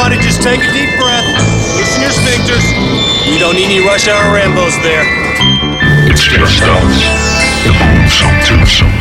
[0.00, 1.26] Everybody just take a deep breath.
[1.76, 2.62] Loosen your sphincters.
[3.28, 5.02] We don't need any rush hour Rambos there.
[6.08, 7.02] It's just us.
[7.64, 8.92] The Boomsome Twosome.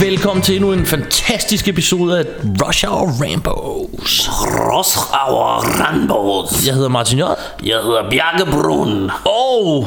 [0.00, 2.24] Velkommen til endnu en fantastisk episode af
[2.62, 3.83] Rush Hour Rambos.
[4.04, 6.66] Rosauer Randbos.
[6.66, 7.22] Jeg hedder Martin J.
[7.64, 9.10] Jeg hedder Bjarke Brun.
[9.24, 9.86] Og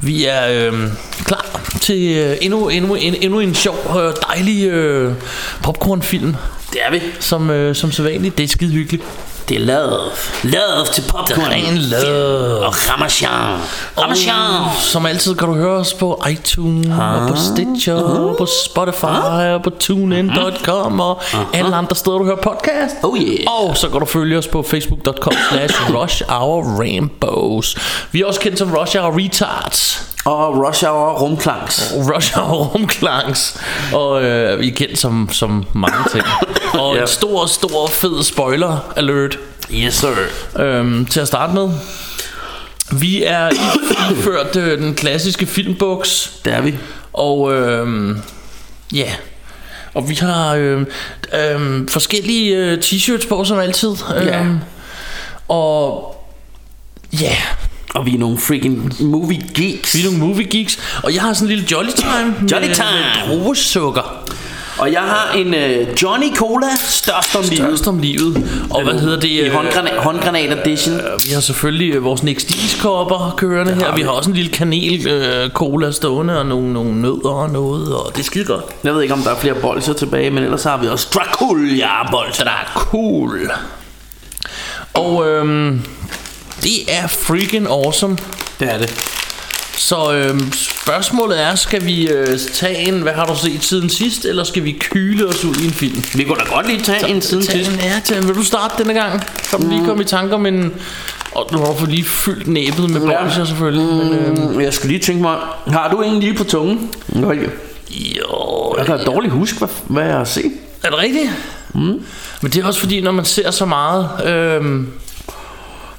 [0.00, 0.72] vi er øh,
[1.24, 5.12] klar til øh, endnu, endnu, en, endnu en sjov, øh, dejlig øh,
[5.62, 6.36] popcornfilm.
[6.72, 7.00] Det er vi.
[7.20, 9.04] Som, øh, som så vanligt, det er skide hyggeligt.
[9.48, 10.00] Det er lavet.
[10.44, 11.28] Lavet til popcorn.
[11.28, 12.66] Det er ren love.
[12.66, 13.60] Og Ramachan.
[13.98, 14.64] Ramachan.
[14.64, 19.54] Og som altid kan du høre os på iTunes, og på Stitcher, og på Spotify,
[19.54, 21.22] og på TuneIn.com, og
[21.54, 22.96] alle andre steder, du hører podcast.
[23.02, 23.44] Oh yeah.
[23.46, 27.76] Og så kan du følge os på facebook.com slash Rush Hour Rainbows.
[28.12, 30.08] Vi er også kendt som Rush Hour Retards.
[30.28, 31.92] Og Rush Hour Rumklangs.
[31.96, 33.60] Rush Hour Rumklangs.
[33.92, 36.24] Og øh, vi er kendt som, som mange ting.
[36.82, 37.00] Og Ja.
[37.00, 39.38] en stor, stor, fed spoiler alert
[39.74, 40.08] Yes sir.
[40.62, 41.68] øhm, til at starte med.
[42.92, 46.74] Vi er i- iført øh, den klassiske filmboks, Det er vi.
[47.12, 48.20] og øhm,
[48.94, 49.10] ja,
[49.94, 50.86] og vi har øhm,
[51.34, 53.94] øhm, forskellige øh, t-shirts på som altid.
[54.16, 54.44] Øhm, Ja.
[55.48, 56.14] Og
[57.20, 57.36] ja,
[57.94, 59.94] Og vi er nogle freaking movie geeks.
[59.94, 62.74] vi er nogle movie geeks, og jeg har sådan en lille Jolly Time Jolly med,
[62.74, 62.88] Time.
[63.28, 64.24] med druesukker.
[64.78, 67.56] Og jeg har en uh, Johnny Cola størst om livet.
[67.58, 68.50] Størst om livet.
[68.70, 69.28] Og hvad hedder det?
[69.28, 70.94] I øh, håndgranat, håndgranat edition.
[70.94, 72.44] Øh, Vi har selvfølgelig øh, vores Nix
[72.82, 73.94] kopper kørende her.
[73.94, 77.94] Vi har også en lille kanel øh, cola stående og nogle, nogle nødder og noget,
[77.94, 78.64] og det er skide godt.
[78.84, 82.10] Jeg ved ikke om der er flere bolser tilbage, men ellers har vi også Dracula
[82.10, 82.44] bolser.
[82.44, 83.50] Er cool.
[84.94, 85.80] Og øhm,
[86.62, 88.16] det er freaking awesome.
[88.60, 88.94] Det er det.
[89.76, 94.24] Så øhm, spørgsmålet er, skal vi øh, tage en, hvad har du set siden sidst,
[94.24, 96.02] eller skal vi kyle os ud i en film?
[96.14, 97.70] Vi kunne da godt lige tage en siden Tag sidst.
[97.70, 98.28] en, ja, tag en.
[98.28, 99.22] Vil du starte denne gang?
[99.50, 100.72] Kom lige komme i tanke om en...
[101.32, 103.22] Og du har fået lige fyldt næbet med Ja.
[103.22, 103.84] bolsjer selvfølgelig.
[103.86, 105.36] Men, øhm, Mm, Jeg skal lige tænke mig,
[105.66, 106.90] har du en lige på tungen?
[107.16, 110.52] Jo, jeg kan dårligt huske, hvad, hvad jeg har set.
[110.84, 111.30] Er det rigtigt?
[111.74, 111.80] Mm.
[112.42, 114.88] Men det er også fordi, når man ser så meget, øhm,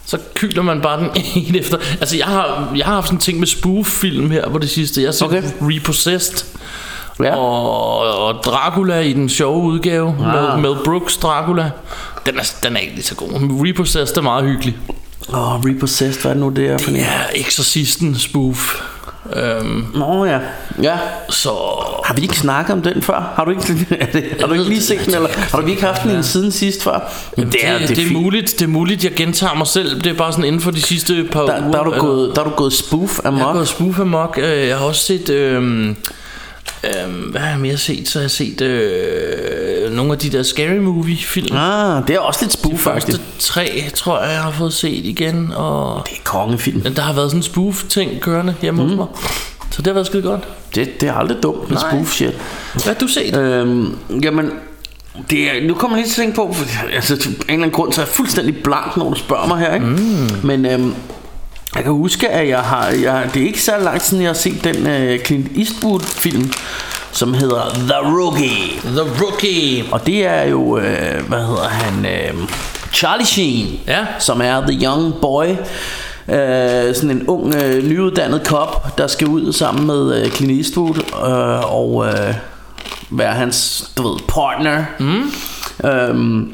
[0.09, 1.77] så kyler man bare den en efter.
[1.99, 5.01] Altså, jeg har, jeg har haft sådan en ting med spoof-film her på det sidste.
[5.01, 5.43] Jeg har set Okay.
[5.61, 6.45] Repossessed.
[7.23, 7.35] Ja.
[7.35, 10.59] Og, og Dracula i den sjove udgave Ah.
[10.59, 11.71] med Mel Brooks Dracula.
[12.25, 13.39] Den er, den er ikke lige så god.
[13.39, 14.77] Men Repossessed er meget hyggelig.
[15.33, 18.81] Åh, oh, Repossessed, hvad er det nu, det er Det er Exorcisten spoof.
[19.35, 20.39] Øhm, Nå ja.
[20.81, 20.97] Ja.
[21.29, 21.49] så
[22.05, 23.33] Har vi ikke snakket om den før?
[23.35, 25.81] Har du ikke, er det, har du ikke lige set den, eller har du ikke
[25.85, 27.11] haft den siden sidst før?
[27.35, 30.01] det, det, er, det, det, er muligt, det er muligt, jeg gentager mig selv.
[30.01, 31.71] Det er bare sådan inden for de sidste par Der, uger.
[31.71, 33.53] der, er du gået, der er du gået spoof Jeg har amok.
[33.55, 34.39] gået spoof amok.
[34.41, 35.29] Øh, Jeg har også set...
[35.29, 35.95] Øh,
[36.83, 38.07] øh, hvad har jeg mere set?
[38.07, 41.55] Så har jeg set øh, nogle af de der Scary Movie-film.
[41.57, 43.19] Ah, det er også lidt spoof, faktisk.
[43.39, 45.51] tre, tror jeg, jeg har fået set igen.
[45.55, 46.81] Og Det er kongefilm.
[46.81, 48.89] der har været sådan en spoof-ting kørende hjemme mm.
[48.89, 49.07] hos mig.
[49.71, 50.47] Så det har været skide godt.
[50.75, 51.89] Det, det er aldrig dumt med Nej.
[51.91, 52.33] spoof shit.
[52.73, 53.37] Hvad har du set?
[53.37, 54.51] Øhm, jamen,
[55.29, 57.53] det er, nu kommer jeg lige til at tænke på, for altså, til en eller
[57.53, 59.85] anden grund, så er jeg fuldstændig blank, når du spørger mig her, ikke?
[59.85, 60.47] Mm.
[60.47, 60.93] Men øhm,
[61.75, 64.29] jeg kan huske, at jeg har, jeg, det er ikke så lang tid siden, jeg
[64.29, 66.51] har set den øh, Clint Eastwood-film,
[67.11, 68.79] som hedder The Rookie.
[68.81, 69.83] The Rookie.
[69.91, 72.47] Og det er jo, øh, hvad hedder han, øh,
[72.93, 74.05] Charlie Sheen, Ja.
[74.19, 75.45] som er The Young Boy.
[76.29, 80.97] Øh, sådan en ung, øh, nyuddannet cop, der skal ud sammen med øh, Clint Eastwood
[80.97, 82.33] øh, og øh,
[83.09, 84.83] være hans, du ved, partner.
[84.99, 85.31] Mm.
[85.89, 86.51] Øhm,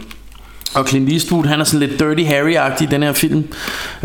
[0.76, 3.44] og Clint Eastwood, han er sådan lidt Dirty Harry-agtig i den her film.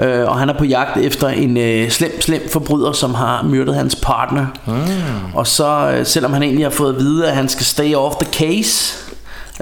[0.03, 3.75] Øh, og han er på jagt efter en øh, slem, slem forbryder, som har myrdet
[3.75, 4.47] hans partner.
[4.67, 5.35] Mm.
[5.35, 8.17] Og så, øh, selvom han egentlig har fået at vide, at han skal stay off
[8.17, 8.95] the case,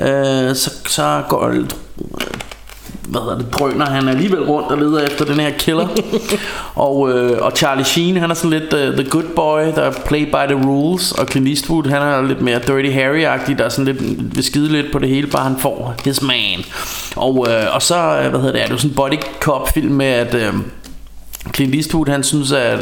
[0.00, 1.55] øh, så, så går
[3.08, 5.88] hvad hedder det, drøner han alligevel rundt og leder efter den her killer.
[6.87, 9.93] og, øh, og Charlie Sheen, han er sådan lidt uh, the good boy, der er
[10.06, 11.12] play by the rules.
[11.12, 14.72] Og Clint Eastwood, han er lidt mere Dirty Harry-agtig, der er sådan lidt, vil skide
[14.72, 16.64] lidt på det hele, bare han får his man.
[17.16, 19.69] Og, øh, og så, øh, hvad hedder det, er det jo sådan en body cop
[19.69, 20.55] film med, at øh,
[21.55, 22.78] Clint Eastwood, han synes, at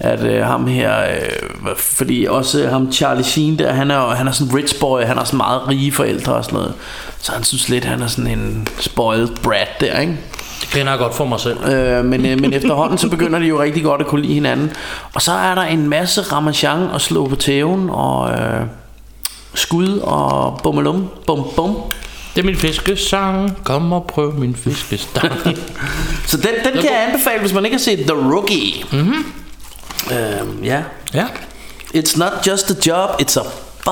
[0.00, 4.28] at øh, ham her, øh, fordi også øh, ham Charlie Sheen der, han er, han
[4.28, 6.74] er sådan rich boy, han har sådan meget rige forældre og sådan noget.
[7.18, 10.16] Så han synes lidt, han er sådan en spoiled brat der, ikke?
[10.60, 11.68] Det kender jeg godt for mig selv.
[11.68, 14.72] Øh, men, øh, men efterhånden så begynder de jo rigtig godt at kunne lide hinanden.
[15.14, 18.60] Og så er der en masse ramachan og slå på tæven og øh,
[19.54, 21.76] skud og bummelum, bum bum.
[22.34, 23.58] Det er min fiskesang.
[23.64, 25.32] Kom og prøv min fiskestang.
[26.30, 28.84] Så den, den kan jeg anbefale, hvis man ikke har set The Rookie.
[28.92, 29.24] Mm-hmm.
[30.12, 30.82] Øhm, ja.
[31.14, 31.26] ja.
[31.94, 33.42] It's not just a job, it's a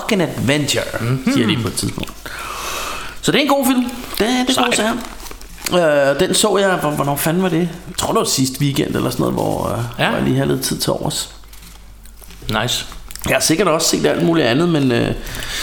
[0.01, 1.33] fucking adventure, mm-hmm.
[1.33, 2.13] siger de på et tidspunkt.
[3.23, 3.85] Så det er en god film.
[4.19, 6.13] Det, det er god sager.
[6.13, 7.59] Øh, den så jeg, hvor- hvornår fanden var det?
[7.59, 10.09] Jeg tror det var sidste weekend eller sådan noget, hvor, øh, Ja.
[10.09, 11.31] hvor jeg lige havde lidt tid til overs.
[12.63, 12.85] Nice.
[13.29, 14.93] Jeg har sikkert også set alt muligt andet, men...
[14.93, 15.15] Øh,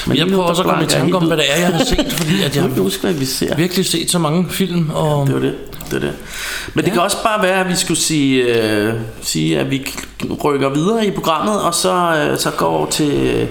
[0.07, 2.13] men Jeg prøver også at komme i tanke om, hvad det er, jeg har set,
[2.13, 3.55] fordi at Jeg har huske, hvad vi ser.
[3.55, 4.89] virkelig set så mange film.
[4.89, 5.55] Og Det var det.
[6.01, 6.13] Det.
[6.73, 9.87] Men det kan også bare være, at vi skulle sige, øh, sige at vi
[10.43, 11.93] rykker videre i programmet, og så,
[12.31, 13.47] øh, så går til,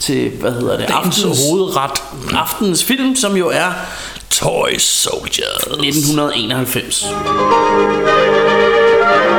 [0.00, 1.90] til, hvad hedder det, Dagens aftens, hovedret.
[2.32, 3.72] aftens film, som jo er
[4.30, 5.62] Toy Soldiers.
[5.66, 7.06] 1991.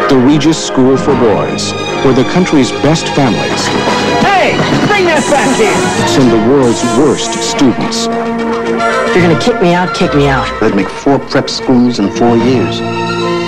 [0.10, 1.74] The Regis School for Boys,
[2.06, 3.66] where the country's best families
[4.22, 4.54] Hey,
[4.86, 5.74] bring that back here.
[6.06, 8.06] send the world's worst students.
[9.10, 10.46] If you're gonna kick me out, kick me out.
[10.62, 12.78] They'd make four prep schools in four years.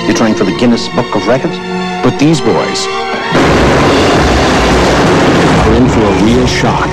[0.10, 1.54] You're trying for the Guinness Book of Records?
[2.02, 2.82] But these boys
[5.62, 6.90] are in for a real shock.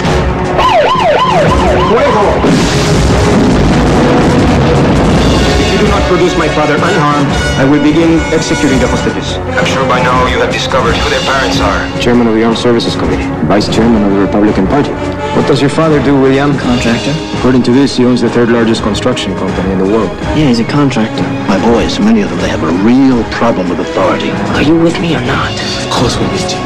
[5.85, 7.29] Do not produce my father unharmed,
[7.61, 9.37] I will begin executing the hostages.
[9.53, 11.77] I'm sure by now you have discovered who their parents are.
[12.01, 14.91] Chairman of the Armed Services Committee, Vice Chairman of the Republican Party.
[15.37, 16.57] What does your father do, William?
[16.57, 17.13] Contractor?
[17.37, 20.09] According to this, he owns the third largest construction company in the world.
[20.33, 21.23] Yeah, he's a contractor.
[21.53, 24.31] My boys, many of them, they have a real problem with authority.
[24.57, 25.53] Are you with me or not?
[25.85, 26.61] Of course we're with you.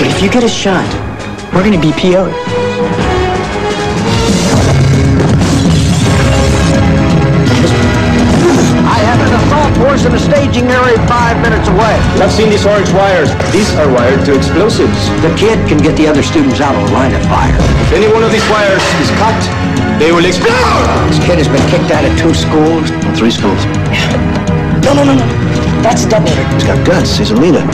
[0.00, 0.88] But if you get a shot,
[1.52, 2.55] we're gonna be PO'd.
[9.56, 11.96] Have an in the staging area five minutes away.
[12.20, 13.32] I've seen these orange wires.
[13.52, 15.08] These are wired to explosives.
[15.24, 17.56] The kid can get the other students out of the line of fire.
[17.88, 19.36] If any one of these wires is cut,
[19.98, 21.08] they will explode!
[21.08, 22.92] This kid has been kicked out of two schools.
[23.16, 23.64] Three schools.
[24.84, 25.26] No, no, no, no.
[25.80, 26.44] That's a detonator.
[26.54, 27.16] He's got guts.
[27.16, 27.64] He's a leader.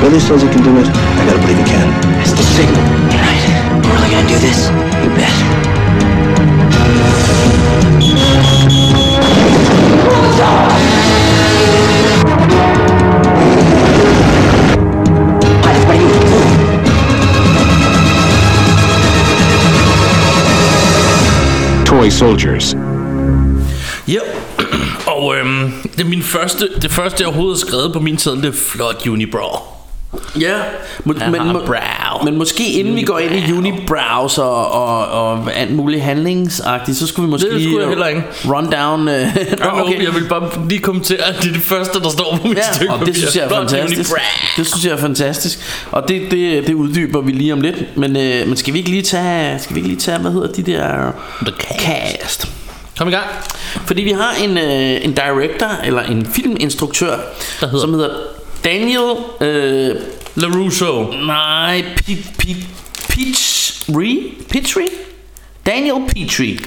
[0.00, 0.86] Billy says he can do it.
[0.86, 1.88] I gotta believe he can.
[2.20, 2.84] That's the signal.
[3.10, 3.42] You're right.
[3.82, 4.68] We're really gonna do this?
[5.02, 5.32] You bet.
[21.98, 22.76] Toy Soldiers.
[24.08, 24.20] Ja,
[25.16, 28.32] og øhm, det er min første, det første jeg overhovedet har skrevet på min tid,
[28.32, 29.77] det er flot unibrow.
[30.40, 30.54] Ja,
[31.04, 32.24] må, men, må, brow.
[32.24, 37.06] men måske inden vi går ind i unibrows og, og, og alt muligt handlingsagtigt, så
[37.06, 38.22] skulle vi måske Det skulle lige jeg heller ikke.
[38.46, 39.00] run down.
[39.08, 40.04] Uh, okay.
[40.04, 42.72] Jeg vil bare lige kommentere, at det er det første, der står på mit Ja,
[42.74, 44.10] stykke og det synes jeg er fantastisk.
[44.56, 45.58] Det synes jeg er fantastisk.
[45.90, 47.96] Og det, det, det uddyber vi lige om lidt.
[47.96, 50.52] Men, øh, men skal vi ikke lige tage, skal vi ikke lige tage, hvad hedder
[50.52, 51.80] de der The cast.
[51.84, 52.48] cast?
[52.98, 53.26] Kom i gang.
[53.86, 57.16] Fordi vi har en, øh, en director, eller en filminstruktør,
[57.60, 57.80] Der hedder?
[57.80, 58.10] som hedder
[58.64, 59.10] Daniel...
[59.40, 59.94] Øh,
[60.38, 61.12] LaRusso.
[61.26, 62.66] nej, P- P-
[63.08, 64.22] Petrie?
[64.50, 64.88] Petrie?
[65.66, 66.58] Daniel Petrie.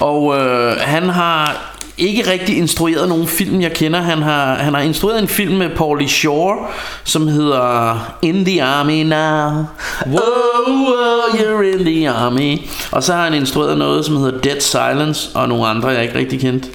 [0.00, 1.66] Og øh, han har
[1.98, 4.00] ikke rigtig instrueret nogen film, jeg kender.
[4.00, 6.56] Han har, han har instrueret en film med Paulie Shore,
[7.04, 9.64] som hedder In the Army Now.
[10.06, 12.58] Whoa, whoa, you're in the army.
[12.90, 16.18] Og så har han instrueret noget, som hedder Dead Silence, og nogle andre, jeg ikke
[16.18, 16.68] rigtig kendte.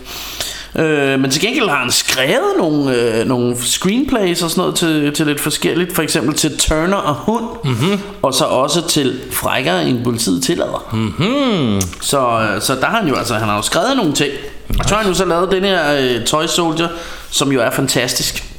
[0.77, 5.13] Øh, men til gengæld har han skrevet nogle, øh, nogle screenplays og sådan noget til,
[5.13, 5.95] til lidt forskelligt.
[5.95, 7.45] For eksempel til Turner og Hund.
[7.63, 7.99] Mm-hmm.
[8.21, 10.87] Og så også til Frækkere end politiet tillader.
[10.93, 11.81] Mm-hmm.
[12.01, 14.31] Så, øh, så der har han jo altså, han har jo skrevet nogle ting.
[14.79, 16.87] Og så har han jo så lavet den her øh, Toy Soldier,
[17.29, 18.54] som jo er fantastisk.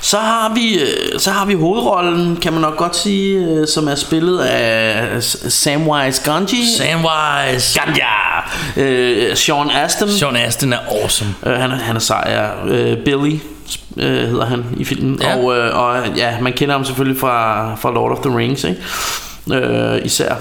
[0.00, 3.88] Så har vi øh, så har vi hovedrollen, kan man nok godt sige, øh, som
[3.88, 6.66] er spillet af Samwise Gamgee.
[6.76, 7.80] Samwise.
[7.80, 8.06] Ganja.
[8.76, 10.08] Øh, Sean Astin.
[10.10, 11.34] Sean Astin er awesome.
[11.46, 12.66] Øh, han, er- han er sej, ja.
[12.74, 13.38] Øh, Billy
[13.96, 15.18] øh, hedder han i filmen.
[15.22, 15.36] Ja.
[15.36, 18.82] Og, øh, og ja, man kender ham selvfølgelig fra, fra Lord of the Rings, ikke?
[19.66, 20.34] Øh, især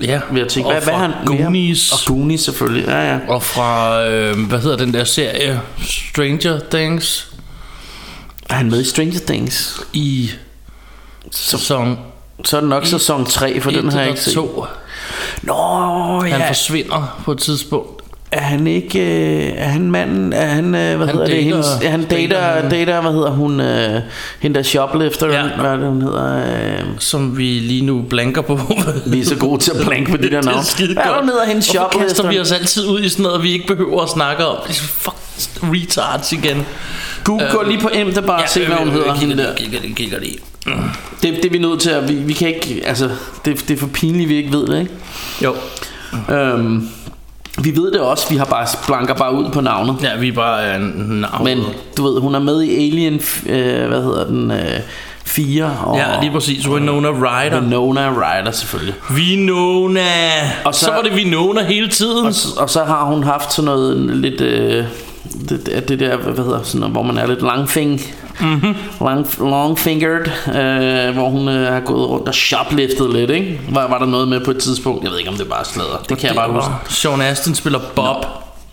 [0.00, 0.20] Ja.
[0.30, 1.42] ved at tænke, og hvad, hvad fra er han mere?
[1.44, 1.92] Goonies.
[1.92, 3.18] Og Goonies selvfølgelig, ja ja.
[3.28, 5.60] Og fra, øh, hvad hedder den der serie?
[5.86, 7.28] Stranger Things.
[8.54, 9.80] Er han med i Stranger Things?
[9.92, 10.30] I
[11.30, 11.98] sæson
[12.44, 14.34] Så er det nok sæson 3, for den har jeg ikke set.
[14.34, 14.66] 2.
[15.42, 16.48] Nå, Han ja.
[16.48, 18.03] forsvinder på et tidspunkt.
[18.34, 21.42] Er han ikke øh, Er han manden Er han øh, Hvad Han hedder det dater-
[21.42, 24.00] hendes, er Han dater, dater- dater Hvad hedder hun øh,
[24.40, 25.42] Hende der shoplifter Ja.
[25.60, 28.60] Hvad er det hun hedder øh, Som vi lige nu blanker på.
[29.06, 31.08] Vi er så gode til at blanke på de der Det er navne Hvad er
[31.08, 33.52] det, hun hedder Hende Hvorfor kaster shoplifter vi os altid ud i sådan noget, vi
[33.52, 34.56] ikke behøver at snakke om?
[34.68, 35.16] Det fuck
[35.62, 36.66] retards igen.
[37.24, 39.54] Google gå lige på M der bare ja, se hvad hun hedder hende der.
[39.56, 40.36] Kigger det, kigger det.
[41.22, 43.10] Det, det er vi nødt til at vi, vi kan ikke Altså
[43.44, 44.92] det, det er for pinligt vi ikke ved det ikke
[45.42, 45.54] Jo.
[46.34, 46.88] Øhm,
[47.62, 49.96] vi ved det også, vi har bare blanker bare ud på navnet.
[50.02, 51.44] Ja, vi er bare en navn.
[51.44, 51.58] Men
[51.96, 53.14] du ved, hun er med i Alien,
[53.46, 54.80] øh, hvad hedder den, øh,
[55.24, 55.76] 4.
[55.84, 56.68] Og Ja, lige præcis.
[56.68, 57.60] Winona Ryder.
[57.60, 58.94] Winona Ryder selvfølgelig.
[59.14, 60.00] Winona.
[60.00, 62.26] Og Og så- så, var det Winona hele tiden.
[62.26, 64.40] Og, og så har hun haft sådan noget lidt...
[64.40, 64.84] Øh,
[65.48, 68.00] det, det, det der, hvad hedder sådan noget, hvor man er lidt langfing,
[68.40, 68.74] mm-hmm.
[69.00, 73.60] long, long-fingered, øh, hvor hun øh, har gået rundt og shopliftet lidt, ikke?
[73.68, 75.04] Var, var der noget med på et tidspunkt?
[75.04, 76.04] Jeg ved ikke, om det bare sladder.
[76.08, 76.70] Det kan jeg bare huske.
[76.88, 78.26] Sean Astin spiller Bob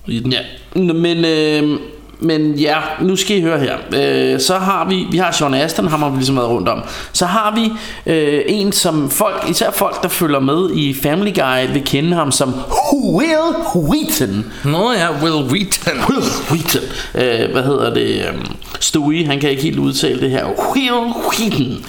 [0.08, 0.32] i den.
[0.32, 0.40] Ja,
[0.76, 1.80] Nå, men, øh,
[2.22, 3.78] men ja, nu skal I høre her.
[3.96, 6.84] Øh, så har vi, vi har Sean Astin, ham har vi ligesom været rundt om.
[7.14, 7.72] Så har vi
[8.12, 12.32] øh, en, som folk, især folk, der følger med i Family Guy, vil kende ham
[12.32, 12.54] som
[12.94, 14.46] Will Wheaton.
[14.64, 15.94] Nå ja, Will Wheaton.
[16.10, 16.82] Will Wheaton.
[17.16, 18.26] Øh, hvad hedder det?
[18.28, 18.34] Øh,
[18.80, 20.46] Stewie, han kan ikke helt udtale det her.
[20.76, 21.86] Will Wheaton.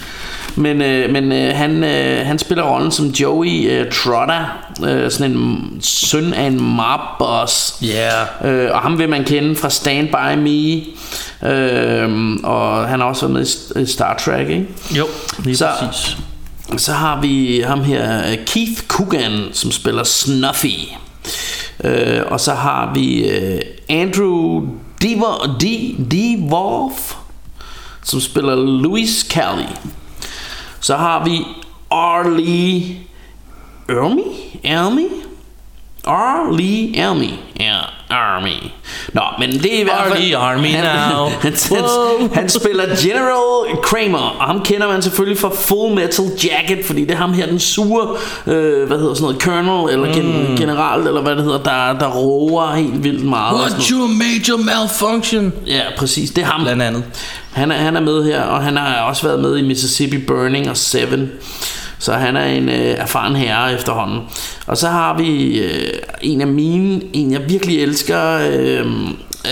[0.57, 4.45] Men, øh, men øh, han, øh, han spiller rollen som Joey øh, Trotter,
[4.85, 7.75] øh, sådan en søn af en mobboss.
[7.83, 8.49] Ja.
[8.49, 10.83] Øh, og ham vil man kende fra Stand By Me.
[11.53, 14.67] Øh, og han har også været med i- i Star Trek, ikke?
[14.99, 15.07] Jo,
[15.45, 16.17] lige Så- præcis.
[16.77, 20.67] Så har vi ham her, øh, Keith Coogan, som spiller Snuffy.
[21.85, 24.63] Øh, og så har vi øh, Andrew
[25.03, 25.65] Devor, D,
[26.11, 27.15] Devorf,
[28.05, 29.67] som spiller Louis Kelly.
[30.83, 31.47] Så har vi
[31.91, 32.97] Arlie
[33.89, 34.23] Ermy?
[34.65, 35.09] Ermy?
[36.05, 37.31] Arlie Ermy.
[37.61, 37.79] Ja,
[38.11, 38.71] Army.
[39.13, 40.13] Nå, men det er i hvert fald...
[40.13, 41.29] Arlie Army han, now.
[41.43, 46.87] Han, han, han spiller General Kramer, og ham kender man selvfølgelig fra Full Metal Jacket,
[46.87, 50.57] fordi det er ham her, den sure, øh, hvad hedder sådan noget, colonel, eller gen,
[50.57, 53.61] general, eller hvad det hedder, der, der roer helt vildt meget.
[53.61, 55.53] What's your major malfunction?
[55.67, 56.31] Ja, præcis.
[56.31, 56.63] Det er ham.
[56.63, 57.05] Blandt andet.
[57.53, 60.71] Han er, han er med her, og han har også været med i Mississippi Burning
[60.71, 61.31] og Seven.
[61.99, 64.21] Så han er en øh, erfaren herre efterhånden.
[64.67, 65.93] Og så har vi øh,
[66.23, 68.87] en af mine, en jeg virkelig elsker, øh,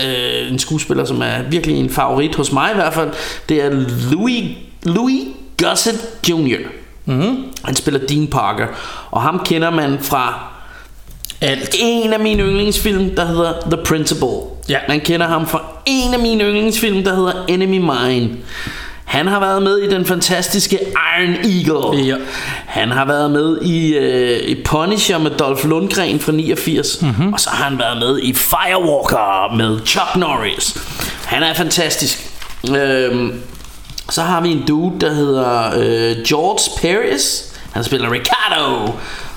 [0.05, 3.09] øh, en skuespiller, som er virkelig en favorit hos mig i hvert fald.
[3.49, 3.69] Det er
[4.11, 4.43] Louis,
[4.83, 5.23] Louis
[5.57, 6.57] Gossett Jr.
[7.05, 7.37] Mm-hmm.
[7.63, 8.67] Han spiller Dean Parker,
[9.11, 10.50] og ham kender man fra
[11.41, 11.75] Alt.
[11.79, 14.29] en af mine yndlingsfilm, der hedder The Principal.
[14.69, 14.77] Ja.
[14.87, 18.29] Man kender ham fra en af mine yndlingsfilm, der hedder Enemy Mine.
[19.05, 20.79] Han har været med i den fantastiske
[21.19, 22.03] Iron Eagle.
[22.05, 22.15] Ja.
[22.65, 27.01] Han har været med i, øh, i Punisher med Dolph Lundgren fra 89.
[27.01, 27.33] Mm-hmm.
[27.33, 30.77] Og så har han været med i Firewalker med Chuck Norris.
[31.25, 32.29] Han er fantastisk.
[32.77, 33.41] Øhm,
[34.09, 37.53] så har vi en dude, der hedder øh, George Paris.
[37.71, 38.91] Han spiller Ricardo.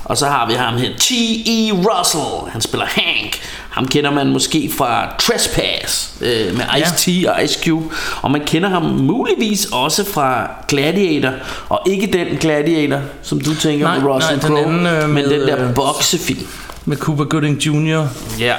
[0.04, 1.72] Og så har vi ham her, T.E.
[1.72, 2.50] Russell.
[2.52, 3.40] Han spiller Hank.
[3.70, 7.94] Ham kender man måske fra Trespass øh, med Ice-T og Ice Cube.
[8.22, 11.32] Og man kender ham muligvis også fra Gladiator.
[11.68, 15.02] Og ikke den Gladiator, som du tænker Nej, med Russell Crowe.
[15.02, 16.46] øh, men den der øh, boksefilm.
[16.84, 18.06] Med Cooper Gooding Jr.
[18.38, 18.54] Ja.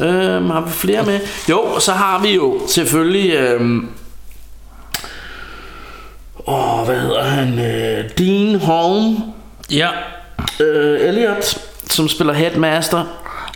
[0.00, 1.20] Øhm, har vi flere med?
[1.48, 3.32] Jo, og så har vi jo selvfølgelig...
[3.34, 3.88] Øhm,
[6.46, 7.58] åh, hvad hedder han?
[7.58, 9.16] Øh, Dean Holm
[9.70, 9.88] Ja.
[10.60, 11.58] Øh, Elliot,
[11.90, 13.04] som spiller Headmaster.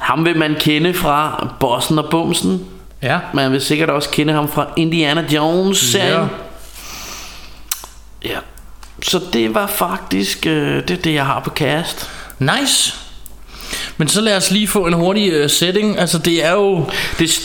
[0.01, 2.67] Ham vil man kende fra Bossen og Bumsen.
[3.03, 3.19] Ja.
[3.35, 6.27] Man vil sikkert også kende ham fra Indiana Jones Ja.
[8.25, 8.39] Ja.
[9.03, 12.11] Så det var faktisk øh, det, det, jeg har på cast.
[12.39, 12.95] Nice.
[13.97, 15.99] Men så lad os lige få en hurtig uh, setting.
[15.99, 16.85] Altså det er jo...
[17.19, 17.41] Det,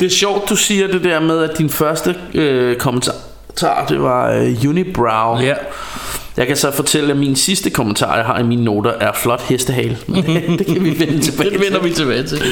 [0.00, 4.30] det er sjovt, du siger det der med, at din første øh, kommentar, det var
[4.30, 5.40] øh, Unibrow.
[5.40, 5.54] Ja.
[6.36, 9.42] Jeg kan så fortælle, at min sidste kommentar, jeg har i mine noter, er flot
[9.42, 9.98] hestehale.
[10.06, 12.42] Men det, det kan vi vende tilbage Det vender vi tilbage til.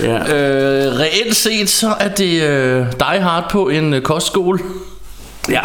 [0.00, 0.18] Ja.
[0.18, 4.58] Øh, reelt set så er det øh, Die Hard på en øh, kostskole.
[5.48, 5.60] Ja,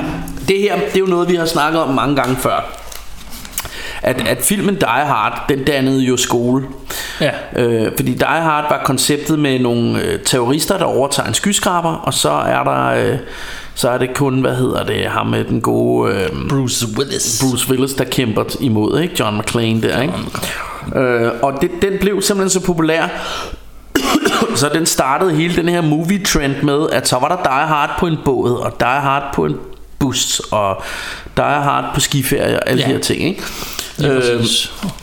[0.48, 2.84] det her det er jo noget, vi har snakket om mange gange før.
[4.02, 6.66] At, at filmen Die Hard, den dannede jo skole.
[7.22, 7.32] Ja.
[7.56, 12.14] Øh, fordi Die Hard var konceptet med nogle øh, terrorister, der overtager en skyskraber, og
[12.14, 12.88] så er der...
[12.88, 13.18] Øh,
[13.78, 16.14] så er det kun, hvad hedder det, ham med den gode...
[16.14, 17.44] Øh, Bruce Willis.
[17.44, 19.16] Bruce Willis, der kæmper imod, ikke?
[19.20, 20.14] John McClane der, ikke?
[20.96, 23.08] Øh, og det, den blev simpelthen så populær,
[24.56, 27.90] så den startede hele den her movie trend med, at så var der Die Hard
[28.00, 29.56] på en båd, og Die Hard på en
[30.00, 30.84] bus, og
[31.36, 32.88] Die Hard på skiferie, og alle Ja.
[32.88, 33.44] de her ting, ikke?
[34.04, 34.08] Øh.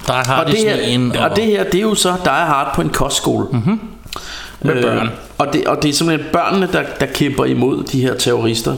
[0.07, 2.75] Die Hard og, i det her, og det her, det er jo så Die Hard
[2.75, 3.47] på en kostskole.
[3.53, 3.81] Mm-hmm.
[4.63, 8.15] Med børn og, det, og det er simpelthen børnene, der, der kæmper imod de her
[8.15, 8.77] terrorister.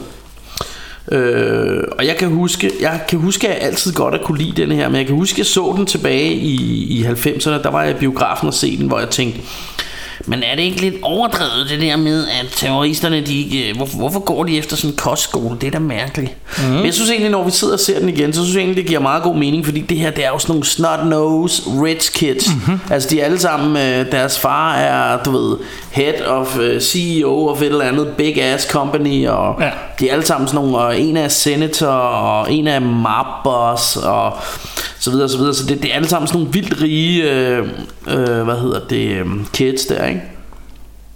[1.11, 4.61] Øh, og jeg kan huske, jeg kan huske, at jeg altid godt at kunne lide
[4.61, 6.55] den her, men jeg kan huske, at jeg så den tilbage i,
[6.99, 9.39] i 90'erne, der var jeg i biografen og se den, hvor jeg tænkte,
[10.29, 14.19] men er det ikke lidt overdrevet det der med, at terroristerne, de øh, hvorfor, hvorfor
[14.19, 15.57] går de efter sådan en kostskole?
[15.61, 16.33] Det er da mærkeligt.
[16.57, 16.63] Mm.
[16.73, 18.77] Men jeg synes egentlig, når vi sidder og ser den igen, så synes jeg egentlig,
[18.77, 22.13] det giver meget god mening, fordi det her, det er jo sådan nogle snot-nose rich
[22.13, 22.47] kids.
[22.47, 22.79] Mm-hmm.
[22.89, 25.57] Altså de er alle sammen, øh, deres far er, du ved,
[25.91, 29.69] head of uh, CEO of et eller andet big ass company, og ja.
[29.99, 33.95] de er alle sammen sådan nogle, og en er senator, og en er mob boss,
[33.95, 34.33] og
[34.99, 35.53] så videre, så videre.
[35.53, 37.69] Så det, det er alle sammen sådan nogle vildt rige, øh,
[38.07, 40.21] øh, hvad hedder det, øh, kids der, ikke?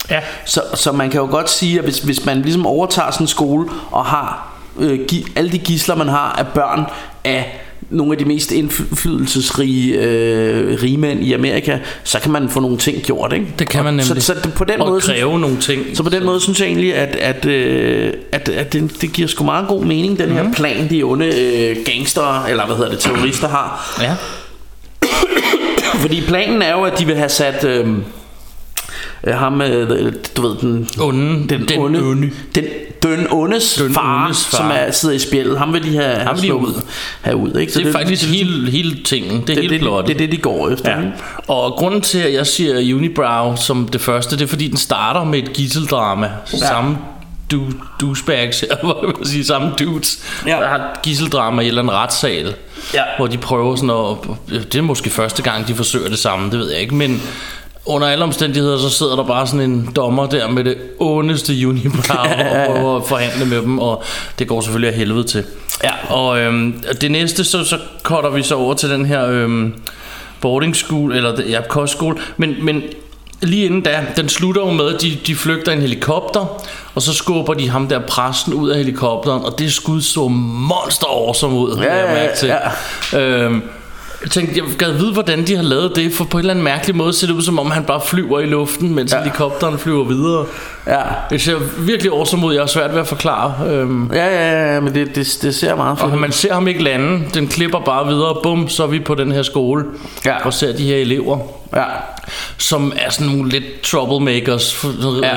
[0.09, 0.19] Ja.
[0.45, 3.27] Så, så man kan jo godt sige, at hvis, hvis man ligesom overtager sådan en
[3.27, 6.85] skole og har øh, gi, alle de gisler, man har af børn
[7.23, 7.61] af
[7.91, 13.03] nogle af de mest indflydelsesrige øh, rigmænd i Amerika, så kan man få nogle ting
[13.03, 13.45] gjort, ikke?
[13.60, 14.24] Det kan man nemlig.
[14.24, 15.98] Så, så på den og måde, kræve nogle ting.
[15.98, 16.25] Så på den så.
[16.25, 19.83] måde synes jeg egentlig, at, at, øh, at, at det, det giver sgu meget god
[19.86, 20.53] mening, den her Mhm.
[20.53, 23.98] plan, de onde øh, gangster, eller hvad hedder det, terrorister har.
[24.01, 24.15] Ja.
[26.01, 27.63] Fordi planen er jo, at de vil have sat...
[27.63, 27.88] Øh,
[29.27, 31.47] ham, øh, du ved, den, Onde.
[31.49, 32.29] den, Den onde, onde.
[32.55, 32.63] den,
[33.03, 34.57] den ondes Den far, ondes far.
[34.57, 36.81] som er, sidder i spjældet, ham vil de have, have, vil de ud.
[37.21, 37.55] have ud.
[37.55, 37.71] Ikke?
[37.73, 39.31] Så Det er faktisk hele, hele tingen.
[39.31, 40.07] Det er det, hele det, det, plottet.
[40.07, 40.91] det, er det, de går efter.
[40.91, 40.97] Ja.
[41.47, 45.23] Og grunden til, at jeg siger Unibrow som det første, det er fordi, den starter
[45.23, 46.29] med et gisseldrama.
[46.53, 46.57] Ja.
[46.57, 46.97] Samme
[47.51, 47.63] du,
[48.01, 50.51] douchebags, eller hvad sige, samme dudes, Ja.
[50.51, 52.53] der har gisseldrama i en eller anden retssal,
[52.93, 53.01] Ja.
[53.17, 56.59] hvor de prøver sådan at, det er måske første gang, de forsøger det samme, det
[56.59, 57.21] ved jeg ikke, men
[57.85, 62.15] under alle omstændigheder, så sidder der bare sådan en dommer der med det ondeste unibrow
[62.17, 64.03] og prøver at forhandle med dem, og
[64.39, 65.43] det går selvfølgelig af helvede til.
[65.83, 66.13] Ja.
[66.15, 69.73] Og øhm, det næste, så, så cutter vi så over til den her øhm,
[70.41, 72.83] boarding school, eller ja, kostskole, men, men
[73.41, 76.63] lige inden da, den slutter jo med, at de, de flygter en helikopter,
[76.95, 81.07] og så skubber de ham der præsten ud af helikopteren, og det skud så monster
[81.07, 82.53] awesome ud, Ja, jeg ja, mærke til.
[83.19, 83.61] Øhm,
[84.23, 86.63] jeg tænkte, jeg gad vide, hvordan de har lavet det, for på en eller anden
[86.63, 89.17] mærkelig måde ser det ud, som om han bare flyver i luften, mens ja.
[89.19, 90.45] Helikopteren flyver videre.
[90.87, 90.99] Ja.
[91.29, 93.53] Det ser virkelig awesome ud, jeg har svært ved at forklare.
[93.69, 96.67] Øhm, Ja, ja, ja, men det, det, det ser meget fedt og man ser ham
[96.67, 99.85] ikke lande, den klipper bare videre, bum, så er vi på den her skole,
[100.25, 100.46] Ja.
[100.46, 101.39] og ser de her elever,
[101.75, 101.83] Ja.
[102.57, 104.85] som er sådan nogle lidt troublemakers.
[105.24, 105.35] Ja.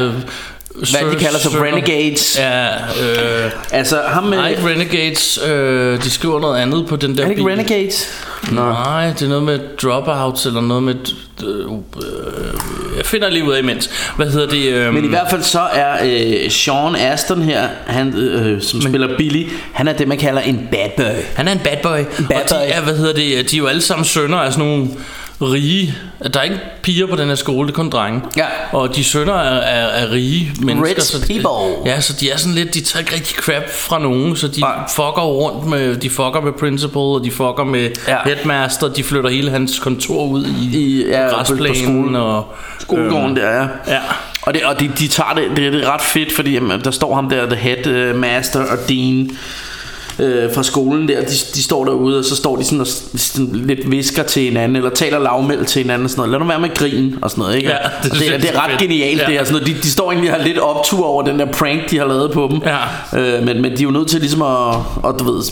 [0.77, 2.39] Øh, Hvad de kalder sig renegades.
[2.39, 4.39] Ja, øh, Altså ham med...
[4.39, 7.51] nej, ikke Renegades, øh, de skriver noget andet på den der er det ikke bil.
[7.53, 8.07] renegades?
[8.53, 10.95] Nej, det er noget med dropouts eller noget med...
[11.45, 13.91] Øh, øh, jeg finder lige ud af imens.
[14.17, 14.65] Hvad hedder det?
[14.73, 18.89] Øh, Men i hvert fald så er øh, Sean Aston her, han, øh, som Men,
[18.89, 21.23] spiller Billy, han er det man kalder en bad boy.
[21.35, 21.89] Han er en bad boy.
[22.29, 22.69] bad og de boy.
[22.69, 24.89] er, hvad hedder det, de er jo alle sammen sønner af sådan nogle
[25.43, 25.95] rige.
[26.35, 28.21] Der er ikke piger på den her skole, det er kun drenge.
[28.37, 28.45] Ja.
[28.73, 30.97] Og de sønner er, er, er rige mennesker.
[30.97, 31.91] Rich så de, people.
[31.93, 34.61] Ja, så de er sådan lidt, de tager ikke rigtig crap fra nogen, så de
[34.61, 34.79] Nej.
[34.89, 38.17] fucker rundt med, de fucker med principal, og de fucker med Ja.
[38.25, 41.77] headmaster, de flytter hele hans kontor ud i, I- ja, på- på græsplænen.
[41.85, 42.17] skolen.
[42.17, 43.63] og, Skolegården der, ja.
[43.89, 43.99] Ja.
[44.43, 46.91] Og, det, og de, de tager det, det, det er ret fedt, fordi jamen, der
[46.91, 49.31] står ham der, the head uh, master og dean
[50.19, 53.51] øh, fra skolen der, de, de står derude, og så står de sådan og sådan
[53.53, 56.31] lidt visker til hinanden, eller taler lavmæld til hinanden og sådan noget.
[56.33, 57.69] Lad nu være med grine og sådan noget, ikke?
[57.69, 58.81] Ja, Og det det, synes det, det er er ret fedt.
[58.81, 59.27] genialt Ja.
[59.27, 59.45] det her.
[59.45, 59.77] Sådan noget.
[59.77, 62.33] De, de står egentlig og har lidt optur over den der prank, de har lavet
[62.33, 62.61] på dem.
[62.65, 63.39] Ja.
[63.39, 64.75] Øh, men, men de er jo nødt til ligesom at,
[65.09, 65.43] at du ved,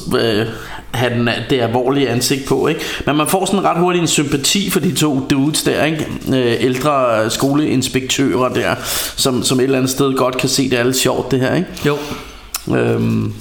[0.40, 0.46] øh,
[0.90, 2.80] have den, det alvorlige ansigt på, ikke?
[3.06, 6.06] Men man får sådan ret hurtigt en sympati for de to dudes der, ikke?
[6.32, 8.74] Øh, ældre skoleinspektører der,
[9.16, 11.54] som, som et eller andet sted godt kan se, det er lidt sjovt det her,
[11.54, 11.68] ikke?
[11.86, 11.96] Jo,
[12.76, 13.32] Øhm,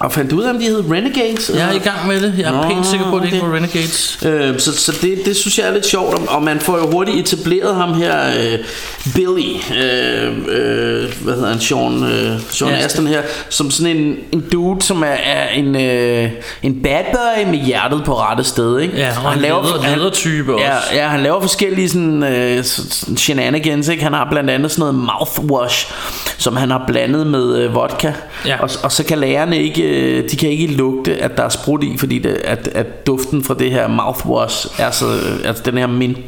[0.00, 1.50] og fandt ud af, om de hed Renegades?
[1.54, 1.92] jeg er i eller?
[1.92, 2.34] gang med det.
[2.38, 3.48] Jeg er Nå, pænt sikker på, at det ikke okay.
[3.50, 4.18] var Renegades.
[4.26, 6.90] Øh, så så det, det synes jeg er lidt sjovt og- Og man får jo
[6.90, 8.58] hurtigt etableret ham her øh,
[9.14, 12.76] Billy øh, øh, Hvad hedder han Sean, øh, Sean Ja.
[12.84, 16.30] Aston her Som sådan en, en dude Som er, er en, øh,
[16.62, 18.96] en bad boy Med hjertet på rette sted ikke?
[18.96, 20.64] Ja, og en leder- han- ledertype også.
[20.92, 24.02] ja, ja, han laver forskellige sådan, øh, sådan shenanigans ikke?
[24.02, 25.92] Han har blandt andet sådan noget mouthwash
[26.38, 28.12] Som han har blandet med øh, vodka
[28.46, 28.56] Ja.
[28.62, 31.84] og, og så kan lærerne ikke øh, De kan ikke lugte at der er sprut
[31.84, 35.06] i Fordi det, at, at duften fra det her mouthwash Er så,
[35.44, 36.18] altså den her mint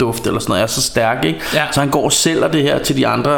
[0.00, 1.40] duft eller sådan noget er så stærk ikke?
[1.54, 1.62] Ja.
[1.72, 3.32] Så han går og sælger det her til de andre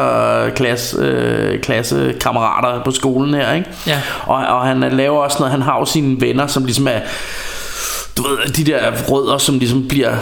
[0.45, 3.69] øh, klasse, øh, klassekammerater på skolen her ikke?
[3.87, 4.01] Ja.
[4.27, 7.01] Og, og han laver også noget Han har jo sine venner som ligesom er
[8.17, 10.17] du ved, de der rødder, som ligesom bliver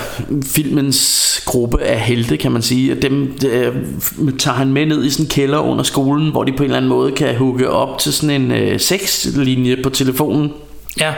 [0.46, 2.94] filmens gruppe af helte, kan man sige.
[2.94, 3.74] Dem øh,
[4.38, 6.76] tager han med ned i sådan en kælder under skolen, hvor de på en eller
[6.76, 10.52] anden måde kan hugge op til sådan en øh, sexlinje på telefonen.
[11.00, 11.12] Ja,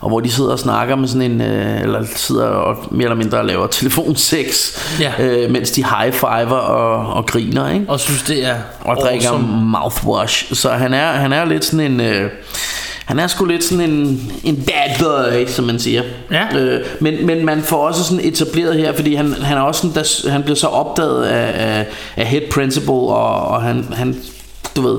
[0.00, 3.16] Og hvor de sidder og snakker med sådan en øh, Eller sidder og mere eller
[3.16, 5.12] mindre laver telefonsex Ja.
[5.18, 7.84] øh, Mens de high-fiver og, og griner ikke?
[7.88, 9.66] og synes det er og drikker awesome.
[9.66, 10.54] mouthwash.
[10.54, 12.00] Så han er, han er lidt sådan en...
[12.00, 12.30] Øh,
[13.04, 16.02] han er sgu lidt sådan en, en bad boy, som man siger.
[16.30, 16.58] Ja.
[16.58, 19.94] Øh, men, men man får også sådan etableret her, fordi han, han er også sådan,
[19.94, 21.86] der, han bliver så opdaget af, af,
[22.16, 24.16] af head principal, og, og han, han,
[24.76, 24.98] du ved,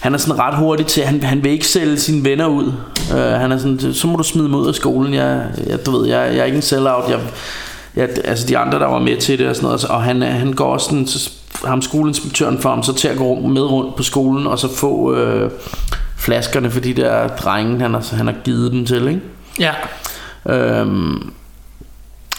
[0.00, 2.72] han er sådan ret hurtig til, han, han vil ikke sælge sine venner ud.
[3.10, 5.14] Uh, han er sådan, så må du smide mig ud af skolen.
[5.14, 7.10] Jeg, jeg, du ved, jeg, jeg er ikke en sellout.
[7.10, 7.20] Jeg,
[7.96, 9.84] jeg, altså de andre, der var med til det og sådan noget.
[9.84, 11.30] Og han, han går også sådan, så
[11.64, 15.14] ham skoleinspektøren for ham så til at gå med rundt på skolen og så få
[15.14, 15.50] øh,
[16.26, 19.20] flaskerne for de der drenge, han har, han har givet dem til, ikke?
[19.58, 19.72] Ja.
[20.54, 21.32] Øhm,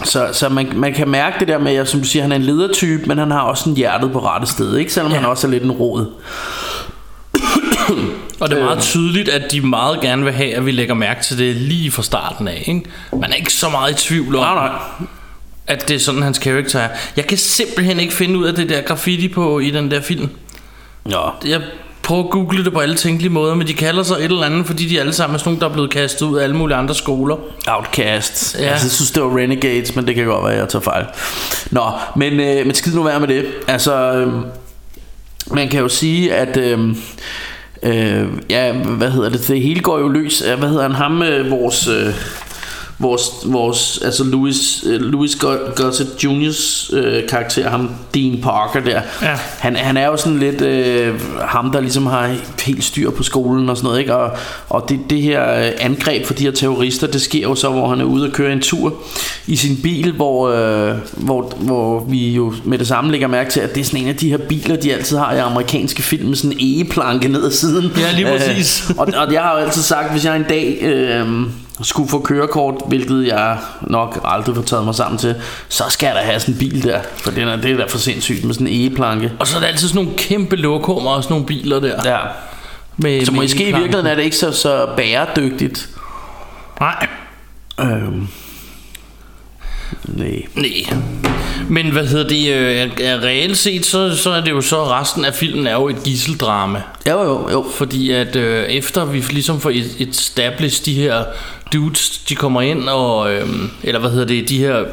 [0.03, 2.35] så, så man, man kan mærke det der med, at som du siger, han er
[2.35, 4.93] en ledertype, men han har også en hjertet på rette sted, ikke?
[4.93, 5.17] Selvom ja.
[5.17, 6.05] han også er lidt en rod.
[8.39, 11.23] Og det er meget tydeligt, at de meget gerne vil have, at vi lægger mærke
[11.23, 12.63] til det lige fra starten af.
[12.67, 12.83] Ikke?
[13.11, 14.79] Man er ikke så meget i tvivl om, Nej, nej.
[15.67, 16.89] at det er sådan, hans karakter er.
[17.15, 20.29] Jeg kan simpelthen ikke finde ud af det der graffiti på i den der film.
[21.09, 21.29] Ja.
[21.45, 21.61] Jeg
[22.07, 24.65] prøver at google det på alle tænkelige måder, men de kalder sig et eller andet,
[24.65, 26.77] fordi de alle sammen er sådan nogle, der er blevet kastet ud af alle mulige
[26.77, 27.35] andre skoler.
[27.67, 28.55] Outcast.
[28.59, 28.65] Ja.
[28.65, 31.05] Altså, jeg synes, det var Renegades, men det kan godt være, at jeg tager fejl.
[31.71, 33.45] Nå, men, øh, men skid nu være med det.
[33.67, 34.33] Altså, øh,
[35.51, 36.57] man kan jo sige, at...
[36.57, 36.95] Øh,
[37.83, 39.47] øh, ja, hvad hedder det?
[39.47, 40.39] Det hele går jo løs.
[40.39, 40.91] Hvad hedder han?
[40.91, 41.87] Ham, øh, vores...
[41.87, 42.13] Øh,
[42.99, 49.01] vores, vores altså Louis, øh, Louis Go- Gossett Jr.'s øh, karakter, ham Dean Parker der,
[49.21, 49.35] Ja.
[49.59, 53.69] han, han er jo sådan lidt øh, ham, der ligesom har helt styr på skolen
[53.69, 54.15] og sådan noget, ikke?
[54.15, 54.31] Og,
[54.69, 57.89] og det, det her øh, angreb for de her terrorister, det sker jo så, hvor
[57.89, 58.93] han er ude og køre en tur
[59.47, 63.59] i sin bil, hvor, øh, hvor, hvor vi jo med det samme lægger mærke til,
[63.59, 66.27] at det er sådan en af de her biler, de altid har i amerikanske film,
[66.27, 67.91] med sådan en egeplanke ned ad siden.
[67.97, 68.89] Ja, lige præcis.
[68.89, 71.27] Øh, og, og jeg har jo altid sagt, hvis jeg en dag øh,
[71.81, 75.35] skulle få kørekort, hvilket jeg nok aldrig får taget mig sammen til,
[75.69, 77.97] så skal da have sådan en bil der, for det er, det er da for
[77.97, 79.31] sindssygt med sådan en egeplanke.
[79.39, 82.11] Og så er der altid sådan nogle kæmpe lokummer og sådan nogle biler der.
[82.11, 82.17] Ja.
[82.97, 83.81] Med, Så med måske i e-planken.
[83.81, 85.89] virkeligheden er det ikke så, så bæredygtigt.
[86.79, 87.07] Nej.
[87.81, 88.27] Øhm.
[90.03, 90.41] Nej.
[90.55, 90.97] Nej.
[91.69, 92.53] Men hvad hedder det?
[92.53, 92.91] Øh,
[93.23, 96.81] reelt set, så, så er det jo så, resten af filmen er jo et gisseldrama.
[97.07, 97.65] Jo, jo, jo.
[97.75, 101.23] Fordi at øh, efter vi ligesom får et- established de her
[101.73, 103.47] dudes, de kommer ind og, øh,
[103.83, 104.83] eller hvad hedder det, de her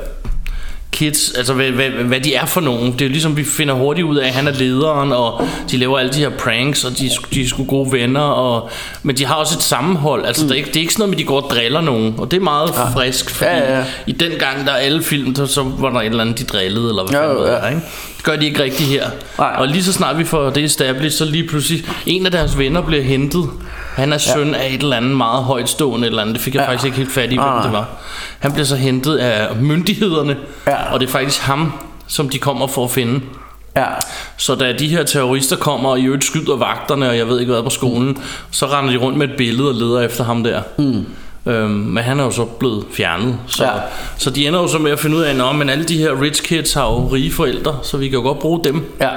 [0.92, 2.92] kids, altså hvad, hvad, hvad de er for nogen.
[2.92, 5.98] Det er ligesom, vi finder hurtigt ud af, at han er lederen, og de laver
[5.98, 8.70] alle de her pranks, og de, de er sgu gode venner, og,
[9.02, 10.24] men de har også et sammenhold.
[10.26, 10.48] Altså, mm.
[10.48, 12.14] der er ikke, det er ikke sådan noget med, at de går og driller nogen,
[12.18, 12.84] og det er meget ja.
[13.00, 13.84] frisk, fordi Ja, ja, ja.
[14.06, 16.44] i den gang, der er alle film, der, så var der et eller andet, de
[16.44, 17.52] drillede, eller hvad Ja, fanden ja.
[17.52, 17.82] det er, ikke?
[18.24, 19.10] Det gør de ikke rigtigt her.
[19.38, 19.54] Nej.
[19.58, 22.80] Og lige så snart vi får det established, så lige pludselig, en af deres venner
[22.82, 23.50] bliver hentet.
[23.94, 26.34] Han er søn af et eller andet meget højtstående eller andet.
[26.34, 26.64] Det fik jeg Ja.
[26.64, 26.70] ja.
[26.70, 27.62] faktisk ikke helt fat i, hvem nej.
[27.62, 27.88] det var.
[28.38, 30.92] Han bliver så hentet af myndighederne, Ja.
[30.92, 31.72] og det er faktisk ham,
[32.06, 33.20] som de kommer for at finde.
[33.76, 33.84] Ja.
[34.36, 37.52] Så da de her terrorister kommer og i øvrigt skyder vagterne, og jeg ved ikke
[37.52, 38.16] hvad på skolen, mm.
[38.50, 40.62] så render de rundt med et billede og leder efter ham der.
[40.78, 41.06] Mm.
[41.46, 43.38] Øhm, men han er jo så blevet fjernet.
[43.46, 43.70] Så, Ja.
[44.18, 46.20] så de ender jo så med at finde ud af, at men alle de her
[46.22, 48.92] rich kids har jo rige forældre, så vi kan jo godt bruge dem.
[49.00, 49.08] Ja.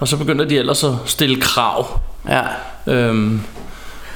[0.00, 2.00] Og så begynder de ellers at stille krav.
[2.28, 2.42] Ja.
[2.92, 3.40] Øhm,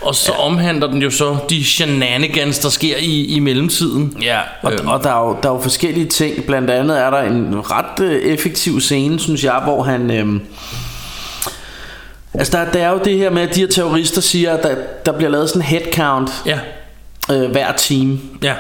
[0.03, 0.45] og så ja.
[0.47, 4.17] omhandler den jo så de shenanigans, der sker i, i mellemtiden.
[4.23, 4.89] Ja, og, Øhm.
[4.89, 6.45] og der, er jo, der er jo forskellige ting.
[6.45, 10.11] Blandt andet er der en ret øh, effektiv scene, synes jeg, hvor han...
[10.11, 10.41] Øh,
[12.35, 14.75] altså, der, der er jo det her med, at de her terrorister siger, at der,
[15.07, 16.59] der bliver lavet sådan en headcount Ja,
[17.33, 18.19] øh, hver time.
[18.43, 18.55] ja,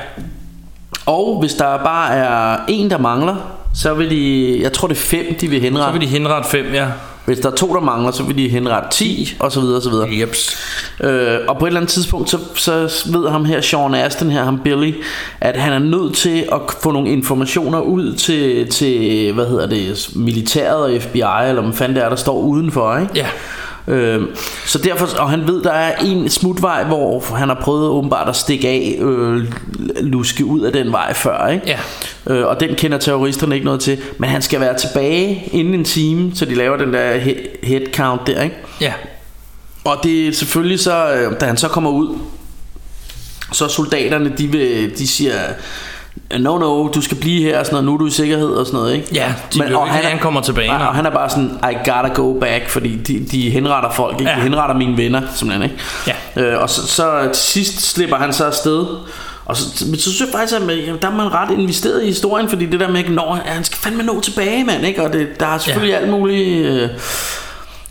[1.06, 3.36] Og hvis der bare er en, der mangler,
[3.74, 4.58] så vil de...
[4.62, 5.94] Jeg tror, det er fem, de vil henrette.
[5.94, 6.86] så vil de henrette fem, ja.
[7.24, 9.82] Hvis der er to, der mangler, så vil de henrette 10, og så videre, og
[9.82, 10.08] så videre.
[10.20, 10.56] Jeps.
[11.00, 12.72] Øh, og på et eller andet tidspunkt, så, så
[13.12, 14.94] ved ham her, Sean Astin her, ham Billy,
[15.40, 20.08] at han er nødt til at få nogle informationer ud til, til hvad hedder det,
[20.16, 23.12] militæret og FBI, eller hvad fanden det er, der står udenfor, ikke?
[23.14, 23.26] Ja.
[23.90, 24.22] Øh,
[24.66, 28.36] så derfor, og han ved, der er en smutvej, hvor han har prøvet åbenbart at
[28.36, 29.44] stikke af, øh,
[30.00, 31.66] luske ud af den vej før, ikke?
[32.26, 32.34] Ja.
[32.34, 35.84] Øh, og den kender terroristerne ikke noget til, men han skal være tilbage inden en
[35.84, 38.56] time, så de laver den der he- head count der, ikke?
[38.80, 38.92] Ja.
[39.84, 42.18] Og det er selvfølgelig så, øh, da han så kommer ud,
[43.52, 45.34] så soldaterne, de, vil, de siger,
[46.38, 48.66] no, no, du skal blive her, og sådan noget, nu er du i sikkerhed og
[48.66, 49.08] sådan noget, ikke?
[49.14, 51.50] Ja, de vil jo ikke have, han kommer tilbage, Nej, og han er bare sådan,
[51.72, 54.30] I gotta go back, fordi de, de henretter folk, ikke?
[54.32, 54.36] Ja.
[54.36, 55.82] De henretter mine venner, simpelthen, ikke?
[56.36, 56.42] Ja.
[56.42, 58.86] Øh, og så, så til sidst slipper han så afsted,
[59.44, 62.06] og så, men så synes jeg faktisk, at man- der er man ret investeret i
[62.06, 65.02] historien, fordi det der med, at når, han skal fandme nå tilbage, mand, ikke?
[65.04, 65.98] Og det, der er selvfølgelig ja.
[65.98, 66.66] alt muligt...
[66.66, 66.88] Øh,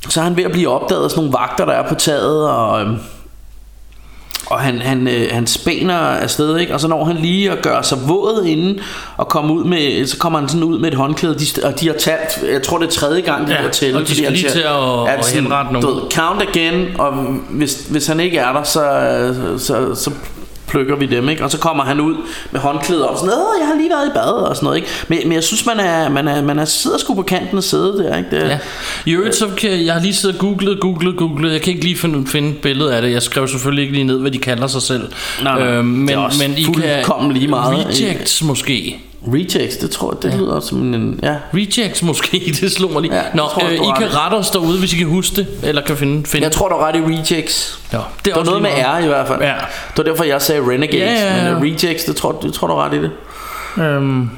[0.10, 2.49] så er han ved at blive opdaget af sådan nogle vagter, der er på taget,
[2.49, 2.82] og...
[2.82, 2.88] Øh,
[4.49, 6.73] og han, han, øh, han spæner afsted, ikke?
[6.73, 8.79] Og så når han lige at gøre sig våd inden
[9.17, 11.88] og komme ud med, så kommer han sådan ud med et håndklæde, de, og de
[11.88, 13.95] har talt, jeg tror det er tredje gang, de Ja, har talt.
[13.95, 16.12] og de skal lige til at- at henrette nogen.
[16.12, 17.12] count again, og
[17.49, 18.81] hvis, hvis han ikke er der, så,
[19.57, 20.12] så, så
[20.69, 21.43] plukker vi dem, ikke?
[21.43, 22.15] Og så kommer han ud
[22.51, 24.89] med håndklæder og sådan, Åh, jeg har lige været i bad og sådan noget, ikke?
[25.08, 27.63] Men, men jeg synes, man er, man er, man er sidder sgu på kanten og
[27.63, 28.29] sidder der, ikke?
[28.32, 28.60] Det, Ja.
[29.05, 31.51] I øvrigt, så kan jeg, jeg har lige siddet og googlet, googlet, googlet.
[31.51, 33.12] Jeg kan ikke lige finde, finde et billede af det.
[33.12, 35.12] Jeg skrev selvfølgelig ikke lige ned, hvad de kalder sig selv.
[35.43, 35.75] Nej, nej.
[35.75, 37.86] Det men, er også men I fuldkommen lige meget.
[37.86, 38.99] Rejects måske.
[39.27, 41.19] Rejects, det tror jeg, det lyder også som en...
[41.23, 41.36] Ja.
[41.53, 43.15] Rejects måske, det slog mig lige.
[43.15, 45.36] Ja, Ja, Nå, tror øh, I kan ret rette os derude, hvis I kan huske
[45.36, 47.79] det, eller kan finde, finde Jeg tror, du er ret i rejects.
[47.93, 48.71] Ja, Det var også noget med.
[48.71, 49.41] R i hvert fald.
[49.41, 49.53] Ja.
[49.89, 50.93] Det var derfor, jeg sagde Renegades.
[50.93, 51.53] Ja, ja, ja.
[51.53, 53.12] Men uh, rejects, det tror, det tror du er ret i det.
[53.84, 54.29] Øhm,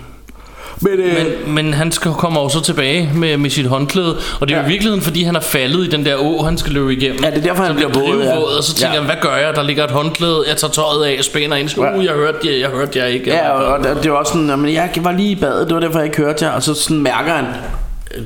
[0.84, 1.13] Men, øh,
[1.46, 4.58] men, men han skal kommer jo så tilbage med, med sit håndklæde Og det er
[4.58, 4.67] jo Ja.
[4.67, 7.30] i virkeligheden fordi han er faldet i den der å Han skal løbe igennem Ja,
[7.30, 8.38] det er derfor, han bliver våd, ja.
[8.38, 9.00] Og så tænker Ja.
[9.00, 11.98] jeg hvad gør jeg Der ligger et håndklæde Jeg tager tøjet af Spænder ind Ja.
[11.98, 14.60] uh, jeg hørte jer Jeg hørte jer ikke Ja, og, og det var også sådan,
[14.60, 16.52] men jeg var lige i badet, det var derfor, jeg ikke hørte jer.
[16.52, 17.46] Og så sådan mærker han,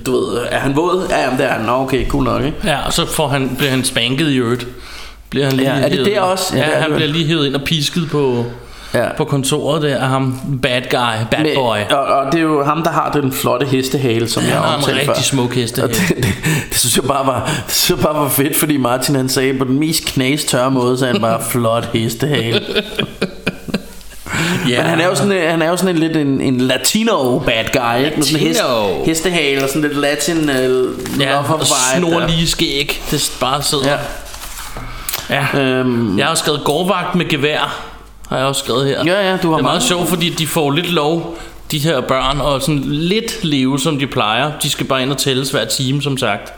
[0.05, 1.07] du ved, er han våd?
[1.09, 1.61] Ja, jamen, det er han.
[1.65, 2.57] Nå, okay, cool nok, ikke?
[2.65, 4.67] Ja, og så får han, bliver han spanket i øvrigt.
[5.29, 6.55] Bliver han lige Ja, er det der også?
[6.57, 6.95] Ja, Ja, det han det.
[6.95, 8.45] bliver lige hævet ind og pisket på,
[8.95, 9.05] Ja.
[9.17, 10.39] på kontoret der af ham.
[10.61, 11.77] Bad guy, bad Men- boy.
[11.91, 14.69] Og, og det er jo ham, der har den flotte hestehale, som Han jeg har
[14.69, 15.21] en omtalte rigtig før.
[15.21, 15.93] smuk hestehale.
[15.93, 16.25] Og det, det,
[16.69, 19.53] det, synes jeg bare var, det synes jeg bare var fedt, fordi Martin han sagde
[19.53, 22.61] på den mest knastørre måde, så han bare flot hestehale.
[24.69, 24.77] Ja.
[24.81, 27.39] Men han er jo sådan, en- han er jo sådan en lidt en, en latino
[27.39, 28.17] bad guy, ikke?
[28.17, 28.61] Med sådan en hest,
[29.05, 31.65] hestehale og sådan lidt latin uh, ja, og vibe.
[31.97, 32.27] snor der.
[32.27, 33.01] lige skæg.
[33.11, 33.97] Det bare sidder.
[35.29, 35.45] Ja.
[35.53, 35.59] Ja.
[35.59, 37.94] Øhm, Jeg har jo skrevet gårdvagt med gevær.
[38.29, 39.03] Har jeg også skrevet her.
[39.05, 39.81] Ja, ja, du har Det er meget mange.
[39.81, 41.37] sjovt, fordi de får lidt lov,
[41.71, 44.51] de her børn, og sådan lidt leve, som de plejer.
[44.63, 46.53] De skal bare ind og tælles hver time, som sagt.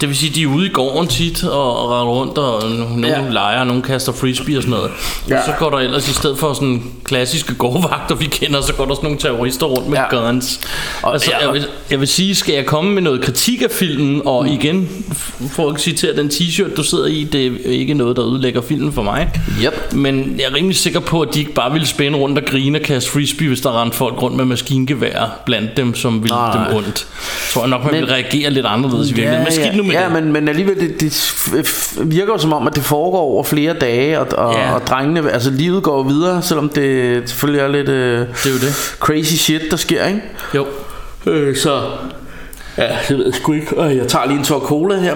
[0.00, 3.08] Det vil sige, de er ude i gården tit og, og render rundt, og nogle
[3.08, 3.22] Ja.
[3.22, 3.30] ja.
[3.30, 4.90] leger, og nogle kaster frisbee og sådan noget.
[5.28, 5.34] Ja.
[5.36, 5.44] Ja.
[5.46, 8.94] Så går der ellers, i stedet for sådan klassiske gårdvagter, vi kender, så går der
[8.94, 10.16] sådan nogle terrorister rundt med Ja.
[10.16, 10.26] ja.
[10.26, 10.60] guns.
[11.02, 13.20] Og- Og, altså, ja, jeg, og- vil, jeg vil sige, skal jeg komme med noget
[13.20, 17.46] kritik af filmen, og igen, f- for at citere den t-shirt, du sidder i, det
[17.46, 19.30] er ikke noget, der ødelægger filmen for mig.
[19.64, 19.92] Yep.
[19.92, 22.78] Men jeg er rimelig sikker på, at de ikke bare ville spænde rundt og grine
[22.78, 26.66] og kaste frisbee, hvis der rendte folk rundt med maskingevær blandt dem, som ville nej.
[26.68, 27.06] dem ondt.
[27.52, 29.44] Tror jeg nok, man Men- ville reagere lidt anderledes i virkeligheden.
[29.44, 30.12] Men skidt nu med ja, det.
[30.12, 34.20] men, men alligevel, det, det virker jo som om, at det foregår over flere dage,
[34.20, 34.74] og, og, Ja.
[34.74, 38.56] og drengene, altså livet går videre, selvom det selvfølgelig er lidt øh, Det er jo
[38.58, 38.96] det.
[39.00, 40.22] crazy shit, der sker, ikke?
[40.54, 40.66] Jo.
[41.26, 41.80] Øh, så,
[42.78, 43.82] ja, det ved jeg sgu ikke.
[43.82, 45.14] Øh, Jeg tager lige en tår cola her.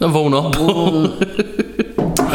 [0.00, 0.54] Jeg vågner op.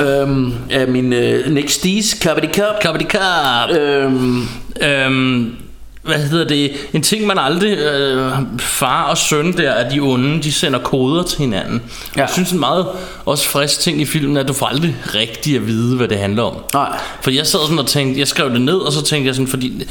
[0.06, 2.82] Øhm, ja, min øh, Next D's Cup Cup.
[2.82, 3.70] Kappity kap.
[3.80, 4.42] Øhm,
[4.84, 5.56] Øhm,
[6.02, 6.72] hvad hedder det?
[6.94, 11.24] En ting man aldrig øh, Far og søn der Er de onde De sender koder
[11.24, 11.82] til hinanden
[12.16, 12.22] Ja.
[12.22, 12.88] Jeg synes en meget
[13.26, 16.18] Også frisk ting i filmen er At du får aldrig rigtig at vide Hvad det
[16.18, 17.00] handler om nej.
[17.22, 19.48] For jeg sad sådan og tænkte Jeg skrev det ned Og så tænkte jeg sådan
[19.48, 19.88] Fordi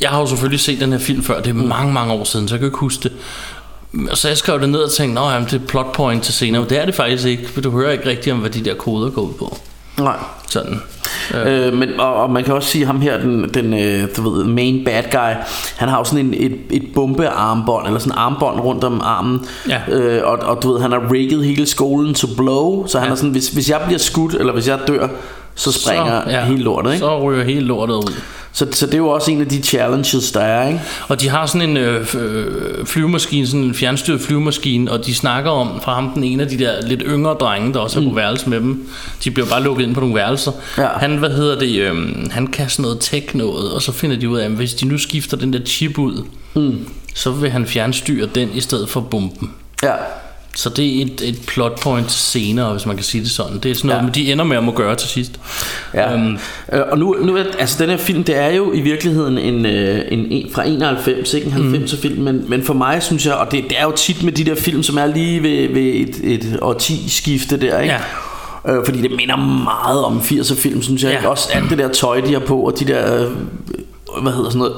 [0.00, 2.48] Jeg har jo selvfølgelig set den her film før Det er mange mange år siden
[2.48, 3.12] Så jeg kan ikke huske det
[4.14, 6.60] så jeg skrev det ned og tænkte, Nå, jamen, det er plot point til senere.
[6.60, 8.74] Men det er det faktisk ikke, for du hører ikke rigtigt om, hvad de der
[8.74, 9.58] koder går ud på.
[9.98, 10.16] Nej.
[10.48, 10.80] Sådan.
[11.46, 14.44] Øh, men, og, og man kan også sige ham her Den, den øh, du ved,
[14.44, 15.34] main bad guy
[15.76, 19.40] Han har jo sådan en, et, et bombearmbånd Eller sådan en armbånd rundt om armen
[19.68, 19.80] Ja.
[19.88, 23.12] øh, og, og du ved han har rigget hele skolen to blow Så han Ja.
[23.12, 25.08] er sådan hvis, hvis jeg bliver skudt Eller hvis jeg dør
[25.54, 26.44] Så springer så, ja.
[26.44, 26.98] hele lortet ikke?
[27.00, 28.12] Så ryger hele lortet ud.
[28.52, 30.80] Så, så det er jo også en af de challenges der er ikke?
[31.08, 35.50] Og de har sådan en øh, øh, flyvemaskine, sådan en fjernstyret flyvemaskine, og de snakker
[35.50, 38.14] om fra ham den ene af de der lidt yngre drenge, der også er på
[38.14, 38.88] værelse med dem.
[39.24, 40.52] De bliver bare lukket ind på nogle værelser.
[40.78, 40.86] Ja.
[40.96, 41.96] Han, hvad hedder det, øh,
[42.30, 44.86] han kan sådan noget tech noget, og så finder de ud af, at hvis de
[44.86, 46.88] nu skifter den der chip ud, Mm.
[47.14, 49.50] så vil han fjernstyre den i stedet for bomben.
[49.82, 49.92] Ja
[50.58, 53.58] Så det er et, et plot point senere, hvis man kan sige det sådan.
[53.58, 54.10] Det er sådan noget, Ja.
[54.22, 55.32] de ender med at må gøre til sidst.
[55.94, 56.14] Ja.
[56.14, 56.38] Øhm.
[56.72, 60.00] Øh, og nu, nu altså den her film, det er jo i virkeligheden en, øh,
[60.10, 62.02] en, en fra 91, ikke en 90'er Mm.
[62.02, 64.44] film, men, men for mig synes jeg, og det, det er jo tit med de
[64.44, 67.94] der film, som er lige ved, ved et, et årti-skifte der, ikke?
[68.66, 68.72] Ja.
[68.74, 71.18] Øh, fordi det minder meget om 80'er film, synes jeg.
[71.22, 71.28] Ja.
[71.28, 73.30] Også alt det der tøj, de har på, og de der, øh,
[74.22, 74.76] hvad hedder sådan noget,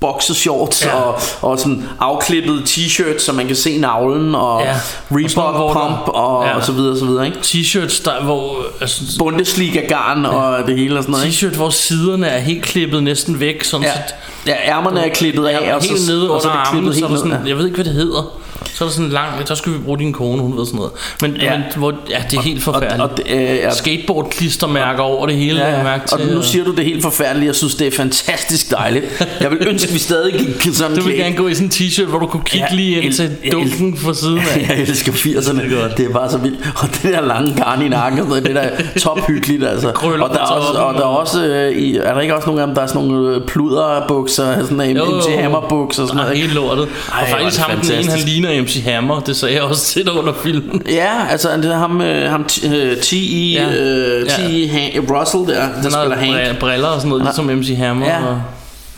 [0.00, 0.94] boxershorts Ja.
[0.94, 4.66] og, og sådan afklippede t-shirts, så man kan se navlen, og Ja.
[4.68, 4.74] ja.
[5.10, 6.56] Og Reebok pump, og, Ja.
[6.56, 7.38] og så videre, og så videre, ikke?
[7.38, 8.56] T-shirts, der, hvor...
[8.80, 11.36] Altså, Bundesliga-garn og det hele og sådan noget, ikke?
[11.36, 14.00] T-shirt, hvor siderne er helt klippet næsten væk, sådan Ja, så
[14.46, 16.68] ja ærmerne er klippet af, Ja, og så, helt nede og så under er det
[16.68, 17.34] armen, klippet så er helt der ned.
[17.36, 18.39] sådan, jeg ved ikke, hvad det hedder.
[18.74, 20.76] Så er der sådan en lang, så skal vi bruge din kone, hun ved sådan
[20.76, 20.92] noget.
[21.22, 21.56] Men, Ja.
[21.56, 23.00] men hvor, ja, det er helt forfærdeligt.
[23.00, 23.70] og det, øh, ja.
[23.74, 26.34] Skateboard klistermærker over det hele, ja, Ja, mærke og til.
[26.34, 29.58] nu siger du det er helt forfærdeligt Jeg synes det er fantastisk dejligt Jeg vil
[29.68, 32.26] ønske vi stadig gik sådan du vil gerne gå i sådan en t-shirt, hvor du
[32.26, 34.66] kunne kigge Ja, lige ind til dunken fra siden af.
[34.68, 35.62] Jeg elsker 80'erne
[35.96, 38.54] Det er er bare så vildt Og det der lange garn i nakken og Det
[38.54, 38.68] der
[39.00, 39.92] tophyggeligt altså.
[40.00, 42.60] Krøller og, der er også, og der er også øh, Er der ikke også nogle
[42.62, 46.22] af dem Der er sådan nogle øh, pluderbukser Sådan en MC Hammer bukser og sådan
[46.22, 46.88] noget, helt lortet.
[47.12, 48.26] Ej, og er faktisk ham, den ene, han fantastisk.
[48.50, 49.20] Ligner MC Hammer.
[49.20, 50.82] Det sagde jeg også til dig under filmen.
[50.88, 53.16] Ja, altså det er ham, øh, ham T- øh, T.E.
[53.54, 53.68] Ja.
[53.80, 54.30] øh, Ja.
[54.48, 54.68] T.E.
[54.68, 56.56] Han- Russell der, der Han spiller Hank.
[56.56, 58.06] br- briller og sådan noget, ligesom MC Hammer.
[58.06, 58.26] Ja.
[58.26, 58.42] Og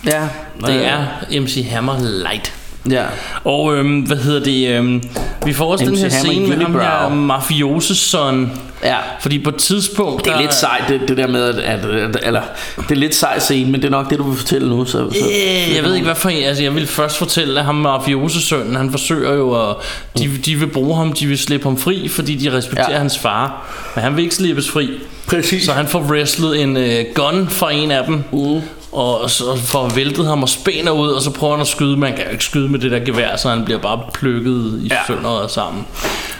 [0.06, 0.22] Ja,
[0.66, 2.52] det øh, er MC Hammer light.
[2.90, 3.04] Ja.
[3.44, 4.68] Og øhm, hvad hedder det?
[4.68, 5.02] Øhm,
[5.44, 8.50] vi får også MC den her Hammer scene med ham her mafiosesøn.
[8.84, 8.96] Ja.
[9.20, 10.24] Fordi på et tidspunkt...
[10.24, 12.42] Det er der- lidt sejt det, det der med at, at, at eller
[12.76, 14.90] det er lidt sej scene, men det er nok det du vil fortælle nu så,
[14.92, 15.18] så.
[15.18, 19.34] Øh, jeg ved ikke hvorfor Altså jeg vil først fortælle at ham mafiosesønnen Han forsøger
[19.34, 19.76] jo at
[20.18, 22.98] de, de vil bruge ham De vil slippe ham fri Fordi de respekterer Ja.
[22.98, 24.90] hans far Men han vil ikke slippes fri
[25.26, 25.64] Præcis.
[25.64, 28.60] Så han får wrestlet en øh, gun fra en af dem Mm.
[28.92, 32.16] Og så får væltet ham og spænder ud Og så prøver han at skyde Man
[32.16, 34.96] kan jo ikke skyde med det der gevær Så han bliver bare plukket i ja.
[35.06, 35.86] sønder og sammen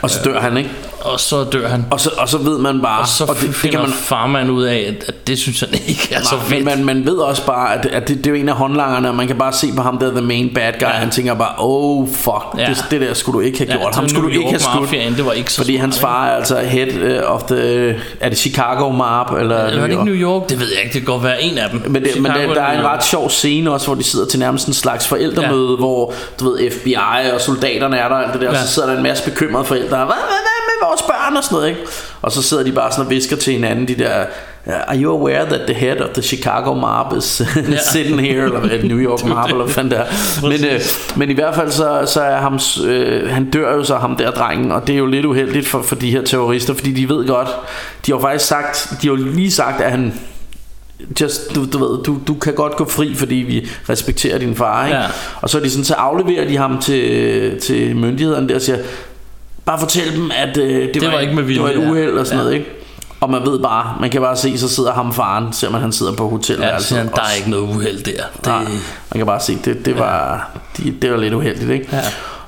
[0.03, 0.71] Og så dør han, ikke?
[1.05, 3.39] Og så dør han Og så, og så ved man bare Og så og det,
[3.39, 6.45] finder det kan man, farmand ud af at, det synes han ikke er så Nej,
[6.45, 8.55] fedt men man, man ved også bare at, at det, det er jo en af
[8.55, 10.87] håndlangerne Og man kan bare se på ham der The main bad guy ja.
[10.89, 12.67] Han tænker bare Oh fuck Ja.
[12.67, 14.61] det, det der skulle du ikke have Ja, gjort det Ham skulle du ikke have
[14.61, 17.89] skudt Mafiaen, det var ikke så Fordi hans far er altså head uh, of the
[18.21, 20.49] Er det Chicago Mob Eller Eller var det ikke New York?
[20.49, 22.49] Det ved jeg ikke, det kan godt være en af dem Men, det, men Chicago
[22.49, 24.75] det, der er eller en ret sjov scene også, hvor de sidder til nærmest en
[24.75, 25.77] slags forældremøde, ja.
[25.77, 26.95] hvor du ved, FBI
[27.35, 28.51] og soldaterne er der alt det der, ja.
[28.53, 28.63] og Ja.
[28.67, 30.52] så sidder der en masse bekymrede forældre, hvad, hvad, hvad
[30.89, 31.81] vores børn og sådan noget, ikke?
[32.23, 34.25] Og så sidder de bare sådan og visker til hinanden, de der,
[34.67, 37.77] are you aware that the head of the Chicago mob is ja.
[37.93, 40.07] sitting here, eller hvad, New York mob, eller hvad fanden det er.
[40.49, 40.81] Men, øh,
[41.17, 44.31] men i hvert fald så, så er ham, øh, han dør jo så ham der
[44.31, 47.27] drengen, og det er jo lidt uheldigt for, for de her terrorister, fordi de ved
[47.27, 47.49] godt,
[48.07, 50.15] de har faktisk sagt, de har jo lige sagt, at han
[51.21, 54.87] just, du, du ved, du, du kan godt gå fri, fordi vi respekterer din far,
[54.87, 54.99] ikke?
[54.99, 55.07] Ja.
[55.41, 58.79] Og så er de sådan, så afleverer de ham til, til myndighederne der og siger,
[59.65, 61.91] bare fortæl dem, at øh, det, Det var ikke med det var vilje, et ja.
[61.91, 62.45] uheld og sådan Ja.
[62.45, 62.71] noget, ikke?
[63.21, 65.93] Og man ved bare, man kan bare se, så sidder ham faren, ser man, han
[65.93, 66.59] sidder på hotel.
[66.61, 68.13] Ja, så siger han, der er ikke noget uheld der.
[68.37, 71.87] Det, Nej, man kan bare se, det, det, var, det, det var lidt uheldigt, ikke?
[71.93, 72.01] Ja.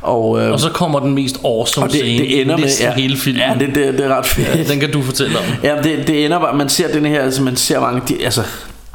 [0.03, 2.93] Og, øh, Og så kommer den mest awesome og det, scene det ender med ja,
[2.95, 3.43] hele filmen.
[3.43, 4.49] Ja, det, det, det er ret fedt.
[4.69, 5.45] Ja, den kan du fortælle om.
[5.63, 8.43] Ja, det, det ender bare, man ser den her, altså man ser mange, de, altså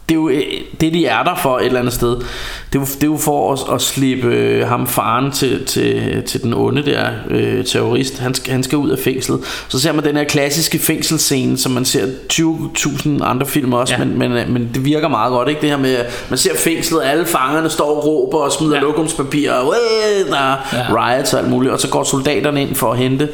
[0.10, 0.42] det er jo øh,
[0.82, 3.18] det de er der for et eller andet sted Det er jo, det er jo
[3.18, 8.20] for at, at slippe øh, ham faren til, til, til den onde der øh, terrorist
[8.20, 11.72] han skal, han skal ud af fængslet Så ser man den her klassiske fængselsscene Som
[11.72, 14.06] man ser 20.000 andre film også Ja.
[14.06, 15.98] men, men, øh, men det virker meget godt ikke Det her med
[16.30, 18.82] Man ser fængslet Alle fangerne står og råber Og smider ja.
[18.82, 20.86] Lokumspapir og "Way!" Der er Ja.
[20.90, 23.30] riots og alt muligt Og så går soldaterne ind for at hente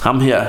[0.00, 0.40] Ham her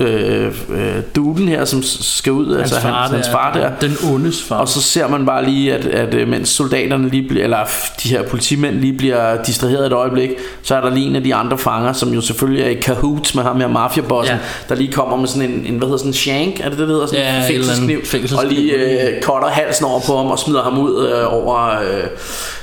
[0.00, 3.96] øh, øh, duden her Som skal ud Hans altså far, hans, hans far der Den
[4.12, 4.56] ondes far.
[4.58, 7.58] og så ser man bare lige, at, at øh, mens soldaterne lige bliver, eller
[8.02, 10.30] de her politimænd lige bliver distraheret et øjeblik,
[10.62, 13.34] så er der lige en af de andre fanger, som jo selvfølgelig er i cahoots
[13.34, 14.40] med ham her mafiabossen, ja.
[14.68, 16.78] Der lige kommer med sådan en, en hvad hedder sådan en shank, er det det,
[16.78, 17.06] det hedder?
[17.06, 18.38] Sådan Ja, fængselskniv, fængselskniv.
[18.48, 22.02] og lige øh, cutter halsen over på ham og smider ham ud øh, over, øh,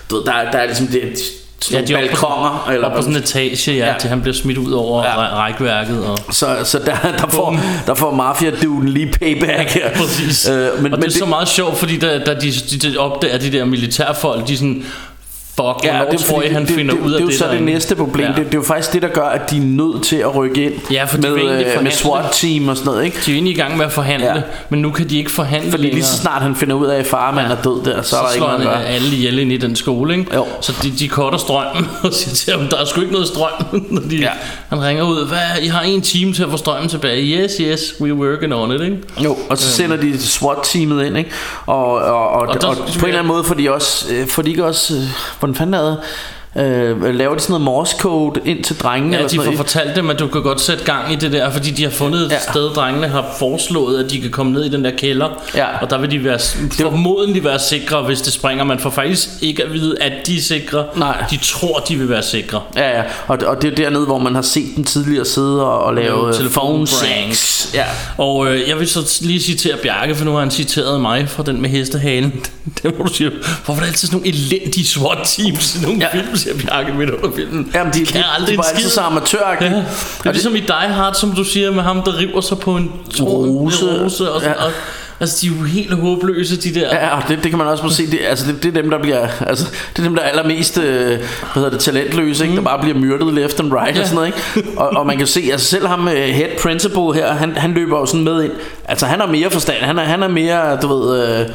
[0.09, 1.01] du ved, der, der er ligesom det,
[1.59, 3.91] de ja, på balkonger, sådan- eller på sådan en etage, ja, Ja.
[3.91, 3.97] ja.
[3.99, 5.09] til han bliver smidt ud over Ja.
[5.21, 5.27] ja.
[5.35, 6.05] rækværket.
[6.05, 9.89] Og, så, så der, der, får, der får mafia-duden lige payback her.
[9.95, 10.49] Præcis.
[10.49, 12.97] Øh, men, og men det er så meget sjovt, fordi da, da de, de, de
[12.97, 14.85] opdager de der militærfolk, de sådan,
[15.59, 17.33] fuck, ja, hvornår det, tror jeg, han det, finder det, ud af det, det er
[17.33, 17.71] jo så det derinde?
[17.73, 18.25] næste problem.
[18.25, 18.31] Ja.
[18.35, 20.63] Det, det er jo faktisk det, der gør, at de er nødt til at rykke
[20.65, 21.29] ind Ja, for med,
[21.77, 21.91] øh, med.
[21.91, 23.05] SWAT-team og sådan noget.
[23.05, 23.17] Ikke?
[23.25, 24.35] De er egentlig i gang med at forhandle, Ja.
[24.35, 24.41] ja.
[24.69, 26.07] men nu kan de ikke forhandle Fordi lige længere.
[26.09, 28.31] så snart han finder ud af, at farmand er død der, så, så er der
[28.33, 28.85] ikke noget at gøre.
[28.85, 30.35] alle ihjel ind i den skole, ikke?
[30.35, 30.45] Jo.
[30.61, 33.49] Så de, de cutter strømmen og siger til ham, der er sgu ikke noget strøm.
[33.89, 34.21] Når de, Ja.
[34.21, 34.29] ja.
[34.69, 37.21] Han ringer ud, hvad, I har en time til at få strømmen tilbage.
[37.43, 38.97] Yes, yes, we're working on it, ikke?
[39.23, 41.29] Jo, og så sender de SWAT-teamet ind, ikke?
[41.65, 44.27] Og, og, og, og, der- og på en eller anden måde får de også, øh,
[44.27, 44.93] får de ikke også,
[45.49, 45.97] øh, fanden
[46.57, 49.11] øh, laver de sådan noget morse code ind til drengene?
[49.13, 51.31] Ja, eller de får noget, fortalt dem, at du kan godt sætte gang i det
[51.31, 52.33] der, fordi de har fundet et Ja.
[52.35, 52.51] ja.
[52.51, 55.29] sted, drengene har foreslået, at de kan komme ned i den der kælder.
[55.55, 55.65] Ja.
[55.81, 56.39] Og der vil de være,
[56.79, 58.63] formodentlig være sikre, hvis det springer.
[58.63, 60.85] Man får faktisk ikke at vide, at de er sikre.
[60.95, 61.23] Nej.
[61.31, 62.61] De tror, de vil være sikre.
[62.75, 65.79] Ja, ja, og, og det er dernede, hvor man har set dem tidligere sidde og,
[65.83, 67.39] og lave Lave øh, phone telefonpranks.
[67.39, 67.73] sex.
[67.73, 67.85] Ja.
[68.17, 71.43] Og øh, jeg vil så lige citere Bjarke, for nu har han citeret mig fra
[71.43, 72.33] den med hestehalen.
[72.83, 73.29] det hvor du siger,
[73.65, 76.07] hvorfor er der altid sådan nogle elendige SWAT-teams i nogle Ja.
[76.13, 76.21] ja.
[76.21, 77.71] film, siger Bjarke midt under filmen.
[77.73, 79.71] Jamen, de, de, kan de, aldrig de var altid så amatøragtige.
[79.71, 79.77] Ja.
[79.77, 82.75] Det er ligesom i Die Hard, som du siger, med ham, der river sig på
[82.75, 83.85] en Rose.
[84.03, 84.49] rose og, Ja.
[84.49, 84.65] ja.
[84.65, 84.71] og,
[85.21, 86.95] Altså, de er jo helt håbløse, de der.
[86.95, 88.11] Ja, og det, det kan man også må se.
[88.11, 89.27] Det, altså, det, det er dem, der bliver...
[89.47, 91.19] Altså, det er dem, der er allermest øh, hvad
[91.55, 92.55] hedder det, talentløse, ikke?
[92.55, 94.01] Der bare bliver myrdet left and right ja.
[94.01, 94.79] og sådan noget, ikke?
[94.79, 97.99] Og, og man kan se, altså selv ham, uh, head principal her, han, han løber
[97.99, 98.51] jo sådan med ind.
[98.85, 99.77] Altså, han har mere forstand.
[99.83, 101.39] Han er, han er mere, du ved...
[101.39, 101.45] Øh,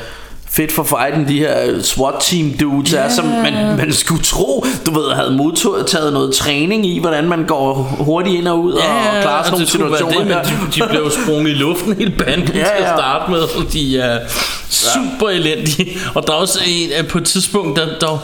[0.57, 3.05] fedt for fighten de her SWAT team dudes yeah.
[3.05, 7.29] er, som man, man skulle tro, du ved, havde modtaget taget noget træning i, hvordan
[7.29, 10.43] man går hurtigt ind og ud Ja, og klarer sådan nogle situationer.
[10.43, 12.77] Det, men de, de blev sprunget i luften hele banden ja, Ja, ja.
[12.77, 12.97] til at ja.
[12.97, 14.21] starte med, og de er
[14.69, 15.99] super elendige.
[16.15, 18.19] Og der er også en, at på et tidspunkt, der, der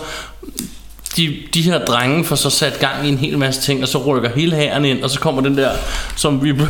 [1.17, 3.99] de, de her drenge får så sat gang i en hel masse ting, og så
[3.99, 5.71] rykker hele hæren ind, og så kommer den der,
[6.17, 6.55] som vi...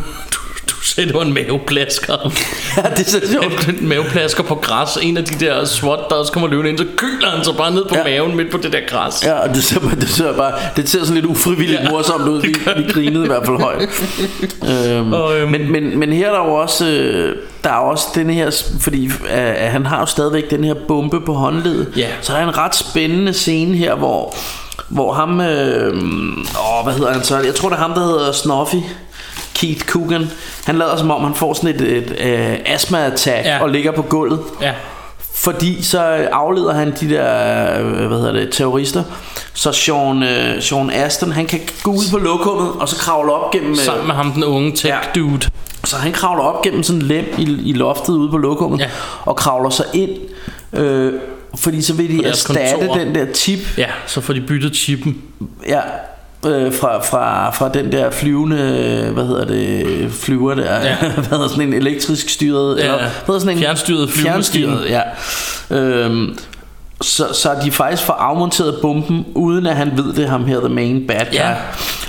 [0.80, 2.12] Du, sagde, det var en maveplasker.
[2.76, 3.68] ja, det er så sjovt.
[3.80, 4.98] En maveplasker på græs.
[5.02, 7.70] En af de der SWAT, der også kommer løbende ind, så kyler han så bare
[7.74, 8.04] ned på Ja.
[8.04, 9.24] maven midt på det der græs.
[9.24, 12.42] Ja, og det ser, det ser bare Det ser sådan lidt ufrivilligt ja, morsomt ud
[12.42, 13.88] Vi, vi grinede i hvert fald højt
[14.96, 18.06] øhm, Og, øhm, men, men, men her er der jo også øh, Der er også
[18.14, 18.50] den her
[18.80, 22.08] Fordi øh, han har jo stadigvæk den her bombe på håndledet Ja.
[22.20, 24.34] Så der er en ret spændende scene her Hvor,
[24.88, 28.32] hvor ham øh, åh, Hvad hedder han så Jeg tror det er ham der hedder
[28.32, 28.76] Snuffy
[29.54, 30.30] Keith Coogan
[30.64, 33.62] Han lader som om han får sådan et, et øh, astma-attack Ja.
[33.62, 34.72] Og ligger på gulvet Ja.
[35.34, 36.00] fordi så
[36.32, 39.02] afleder han de der øh, hvad hedder det, terrorister
[39.54, 43.50] Så Sean, øh, Sean Aston Han kan gå ud på lokummet Og så kravle op
[43.50, 44.98] gennem øh, Sammen med ham, den unge tech Ja.
[45.14, 45.40] dude.
[45.84, 48.88] Så han kravler op gennem sådan en lem i, i loftet ude på lokummet Ja.
[49.22, 50.10] Og kravler så ind
[50.72, 51.12] øh,
[51.56, 52.94] Fordi så vil de erstatte kontor.
[52.94, 55.22] den der chip Ja, så får de byttet chippen.
[55.68, 55.80] Ja
[56.46, 60.96] øh, fra, fra, fra den der flyvende hvad hedder det flyver der Ja.
[61.14, 64.66] hvad hedder sådan en elektrisk styret Ja, eller hvad hedder sådan en fjernstyret flyvemaskine.
[64.66, 64.90] fjernstyret
[65.70, 66.38] ja øhm,
[67.02, 70.68] så, så de faktisk får afmonteret bomben uden at han ved det ham her the
[70.68, 71.50] main bad guy Ja.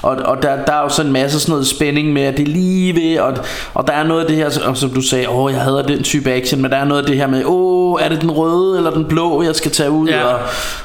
[0.02, 2.48] og, og der, der er jo så en masse sådan noget spænding med at det
[2.48, 3.34] er lige ved og,
[3.74, 6.04] og der er noget af det her og som du sagde åh jeg hader den
[6.04, 8.78] type action men der er noget af det her med åh er det den røde
[8.78, 10.24] eller den blå jeg skal tage ud Ja.
[10.26, 10.40] og,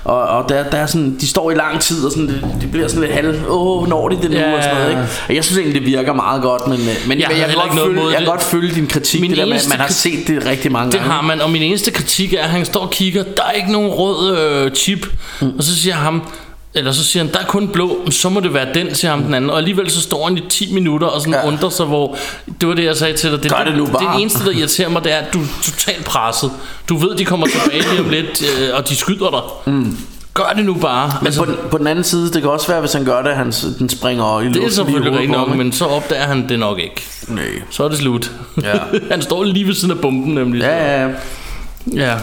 [0.04, 2.70] og, og der, der er sådan, de står i lang tid og sådan, det, det
[2.70, 5.02] bliver sådan lidt halv, åh, når de det nu Ja, og sådan noget, ikke?
[5.28, 7.86] Og jeg synes egentlig, det virker meget godt, men, men, Jeg men jeg, kan godt
[7.86, 8.28] følge, jeg kan det.
[8.28, 10.92] godt følge din kritik, Min det der med, at man har set det rigtig mange
[10.92, 11.12] Det gange.
[11.12, 13.72] har man, og min eneste kritik er, at han står og kigger, der er ikke
[13.72, 15.06] nogen rød øh, chip.
[15.40, 15.52] Mm.
[15.58, 16.22] Og så siger ham,
[16.74, 19.10] eller så siger han, der er kun blå, men så må det være den, siger
[19.10, 19.50] ham den anden.
[19.50, 21.46] Og alligevel så står han i 10 minutter og sådan Ja.
[21.48, 22.16] undrer sig, hvor...
[22.60, 23.42] Det var det, jeg sagde til dig.
[23.42, 24.14] Det, Gør det nu bare.
[24.14, 26.50] det eneste, der irriterer mig, det er, at du er totalt presset.
[26.88, 29.72] Du ved, de kommer tilbage lige om lidt, øh, og de skyder dig.
[29.74, 29.96] Mm.
[30.34, 31.12] Gør det nu bare.
[31.22, 33.36] Men på, den, på den anden side, det kan også være, hvis han gør det,
[33.36, 36.58] han, den springer i luften det er selvfølgelig rigtigt nok, men så opdager han det
[36.58, 37.02] nok ikke.
[37.28, 37.44] Nej.
[37.70, 38.32] Så er det slut.
[38.62, 38.72] Ja.
[39.10, 40.60] han står lige ved siden af bomben nemlig.
[40.60, 41.12] Ja, ja, ja.
[41.94, 42.16] ja.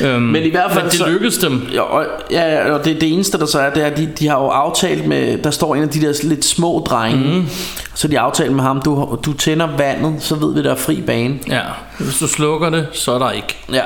[0.00, 1.66] Øhm, Men i hvert fald men det så- lykkedes dem.
[1.72, 4.28] Ja, og, ja, og det, det eneste der så er, det er, at de, de
[4.28, 7.34] har jo aftalt med, der står en af de der lidt små drenge, Mhm.
[7.36, 7.46] mm.
[7.94, 11.00] så de aftalt med ham, du, du tænder vandet, så ved vi, der er fri
[11.06, 11.34] bane.
[11.48, 11.60] Ja,
[11.98, 13.56] hvis du slukker det, så er der ikke.
[13.72, 13.82] Ja.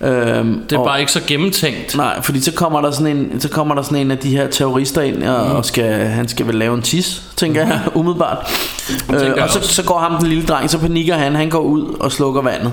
[0.00, 1.96] Øhm, Det er og, bare ikke så gennemtænkt.
[1.96, 4.46] Nej, fordi så kommer der sådan en, så kommer der sådan en af de her
[4.50, 5.56] terrorister ind og, Mhm.
[5.56, 8.38] og skal, han skal vel lave en tis, tænker jeg umiddelbart.
[8.90, 11.48] Øh, tænker og jeg så, så går ham den lille dreng, så panikker han, han
[11.50, 12.72] går ud og slukker vandet.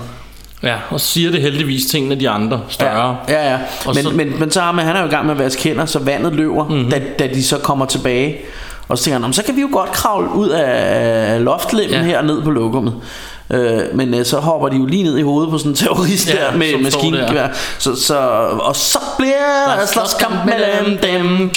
[0.64, 3.18] Ja, og siger det heldigvis til en af de andre større.
[3.30, 3.58] Ja, ja, ja.
[3.86, 5.40] Og Men, så- men, men så har man, han er jo i gang med at
[5.40, 6.74] vaske hænder, så vandet løber, Mhm.
[6.76, 6.92] mm-hmm.
[6.92, 8.38] da, da de så kommer tilbage.
[8.88, 11.96] Og så tænker han, "Nå, men så kan vi jo godt kravle ud af loftlemmen
[12.00, 12.04] Ja.
[12.04, 12.94] her ned på lokummet.
[13.54, 16.30] Øh, men øh, så hopper de jo lige ned i hovedet på sådan en terrorist
[16.34, 17.48] Ja, der med maskingevær.
[17.80, 18.18] Så, så,
[18.62, 19.32] og så bliver
[19.68, 21.52] Der er slåskamp mellem dem.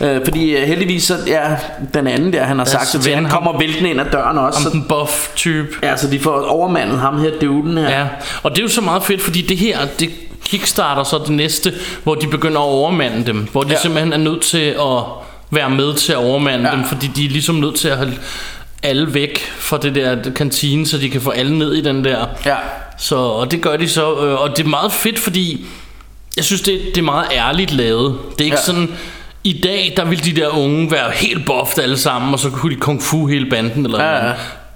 [0.00, 1.56] Øh, fordi øh, heldigvis så, ja,
[1.94, 4.06] den anden der, han har sagt så til, han vender ham- kommer væltende ind ad
[4.12, 4.58] døren også.
[4.58, 5.66] Om Så, den buff type.
[5.82, 7.90] ja, så de får overmandet ham her, duden her.
[7.90, 8.06] Ja,
[8.42, 10.10] og det er jo så meget fedt, fordi det her, det
[10.44, 11.72] kickstarter så det næste,
[12.04, 13.48] hvor de begynder at overmande dem.
[13.52, 13.78] Hvor de ja.
[13.80, 15.02] Simpelthen er nødt til at
[15.50, 16.76] være med til at overmande ja.
[16.76, 18.12] Dem, fordi de er ligesom nødt til at holde
[18.82, 22.26] alle væk fra det der kantine, så de kan få alle ned i den der.
[22.46, 22.56] Ja.
[22.98, 25.66] Så, og det gør de så, øh, og det er meget fedt, fordi
[26.36, 28.16] jeg synes, det, det er meget ærligt lavet.
[28.32, 28.56] Det er ikke.
[28.56, 28.62] Ja.
[28.62, 28.88] sådan,
[29.48, 32.74] i dag, der vil de der unge være helt buffed alle sammen, og så kunne
[32.74, 34.32] de kung fu hele banden, eller Ja.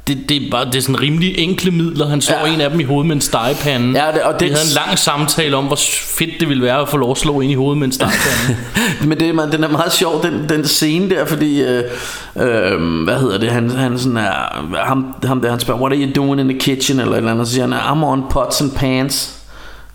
[0.07, 2.09] Det, det, er bare, det er sådan rimelig enkle midler.
[2.09, 2.55] Han slår ja.
[2.55, 4.05] En af dem i hovedet med en stegepande.
[4.05, 5.79] Ja, det- og det- havde en lang samtale om, hvor
[6.18, 8.57] fedt det ville være at få lov at slå en i hovedet med en stegepande.
[9.09, 11.83] Men det, er meget- den er meget sjov, den, den scene der, fordi, øh,
[12.37, 14.33] øh, hvad hedder det, han, han sådan er,
[14.87, 17.31] ham, ham der, han spørger, what are you doing in the kitchen, eller et eller
[17.31, 19.35] andet, så siger han, I'm on pots and pans.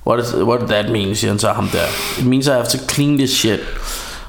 [0.08, 2.20] What, is, what does that mean, siger han så ham der.
[2.20, 3.60] It means I have to clean this shit.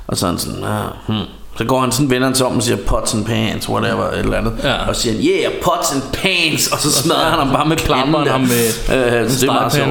[0.08, 1.26] Og så han sådan, ah, hmm.
[1.58, 4.18] Så går han sådan, vender han sig om og siger pots and pans, whatever, et
[4.18, 4.52] eller andet.
[4.62, 4.88] Ja.
[4.88, 6.72] Og siger yeah, pots and pans.
[6.72, 7.76] Og så smadrer han ham bare med
[8.24, 8.30] der.
[8.30, 9.88] ham med øh, så det er meget sjovt.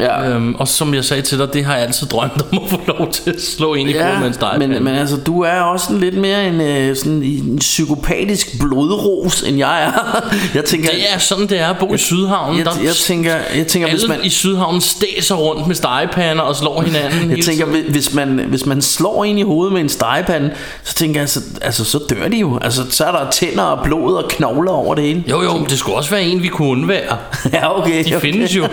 [0.00, 0.28] Ja.
[0.30, 2.80] Øhm, og som jeg sagde til dig, det har jeg altid drømt om at få
[2.86, 4.66] lov til at slå ind i ja, med en stegepande.
[4.74, 9.42] men, men altså, du er også en lidt mere en, øh, sådan, en psykopatisk blodros,
[9.42, 9.92] end jeg er.
[10.54, 12.58] jeg tænker, det er sådan, det er at bo i Sydhavnen.
[12.58, 14.18] jeg, Der jeg, tænker, jeg tænker, alle hvis man...
[14.24, 17.30] i Sydhavnen stæser rundt med stegepander og slår hinanden.
[17.36, 17.90] Jeg tænker, tiden.
[17.90, 20.50] hvis- man, hvis man slår en i hovedet med en stegepande,
[20.84, 22.58] så tænker jeg, så, altså, så dør de jo.
[22.62, 25.24] Altså, så er der tænder og blod og knogler over det hele.
[25.30, 27.16] Jo, jo, men det skulle også være en, vi kunne undvære.
[27.52, 28.04] Ja, okay.
[28.04, 28.20] De okay.
[28.32, 28.62] findes jo.
[28.62, 28.68] De,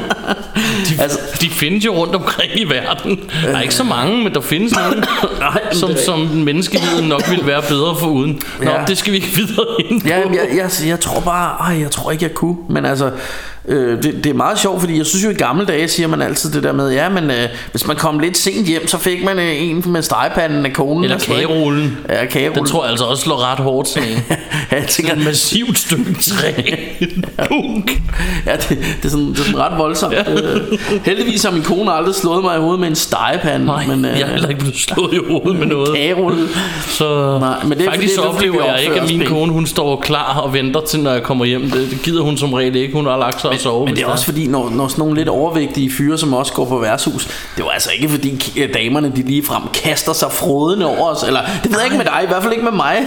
[1.04, 3.20] Altså- de findes jo rundt omkring i verden.
[3.46, 4.90] Der er ikke så mange, men der findes Nej,
[5.70, 8.42] men som, som menneskeheden nok ville være bedre for uden.
[8.64, 8.78] Nå, Ja.
[8.88, 10.08] det skal vi ikke videre ind på.
[10.08, 12.56] Ja, jamen, jeg, jeg, jeg tror bare, ej, jeg tror ikke, jeg kunne.
[12.70, 13.12] Men altså,
[13.68, 16.22] øh, det, det er meget sjovt, fordi jeg synes jo, i gamle dage siger man
[16.22, 17.38] altid det der med, ja, men øh,
[17.72, 21.04] hvis man kom lidt sent hjem, så fik man øh, en med stegepanden af konen.
[21.04, 21.98] Eller sådan kagerullen.
[22.10, 22.64] Ja, kagerullen.
[22.64, 24.20] Den tror jeg altså også slår ret hårdt til en.
[24.72, 26.52] jeg tænker, Et massivt stykke træ.
[27.50, 28.02] Dunk.
[28.46, 30.14] ja, det, det, er sådan, det er sådan ret voldsomt.
[30.14, 33.66] Øh, heldigvis har min kone aldrig slået mig i hovedet med en stegepande.
[33.66, 35.96] Nej, men, øh, jeg er heller ikke blevet slået i hovedet med noget.
[35.96, 36.48] Kagerulle.
[36.88, 39.66] Så Nej, men det er faktisk fordi- fordi, oplever jeg ikke, at min kone hun
[39.68, 41.72] står klar og venter til, når jeg kommer hjem.
[41.72, 42.94] Det, det gider hun som regel ikke.
[42.94, 43.86] Hun har lagt sig og sove.
[43.86, 46.66] Men det er også fordi, når, når sådan nogle lidt overvægtige fyre, som også går
[46.66, 48.44] på værtshus, det jo altså ikke fordi
[48.74, 52.06] damerne, de lige frem kaster sig frodende over os, eller det ved jeg ikke med
[52.06, 53.06] dig, i hvert fald ikke med mig.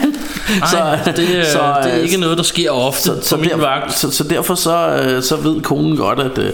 [0.61, 3.37] Nej, det, øh, så, det er øh, ikke noget, der sker ofte så, på så,
[3.37, 3.93] min derfor, vagt.
[3.93, 6.53] så, så derfor så, øh, så ved konen godt, at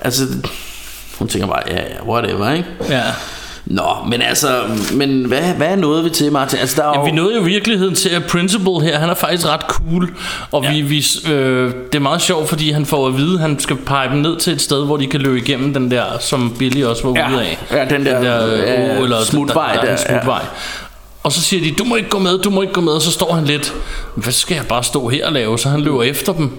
[0.00, 0.22] altså,
[1.18, 2.68] hun tænker bare, ja, ja, whatever, ikke?
[2.88, 3.02] Ja.
[3.70, 4.48] Nå, men altså,
[4.92, 6.58] men hvad, hvad er noget vi til, Martin?
[6.58, 9.10] Altså, der er Ja, jo, vi nåede jo i virkeligheden til, at Principal her, han
[9.10, 10.10] er faktisk ret cool.
[10.52, 10.72] Og ja.
[10.72, 13.76] vi, vi, øh, det er meget sjovt, fordi han får at vide, at han skal
[13.76, 16.82] pege dem ned til et sted, hvor de kan løbe igennem den der, som Billy
[16.82, 17.30] også var Ja.
[17.30, 17.58] ude af.
[17.70, 20.42] Ja, den der, øh, ja, å, eller smutvej der, der, der, der, smutvej.
[21.22, 22.92] Og så siger de, du må ikke gå med, du må ikke gå med.
[22.92, 23.74] Og så står han lidt,
[24.14, 25.58] hvad skal jeg bare stå her og lave?
[25.58, 26.50] Så han løber efter dem.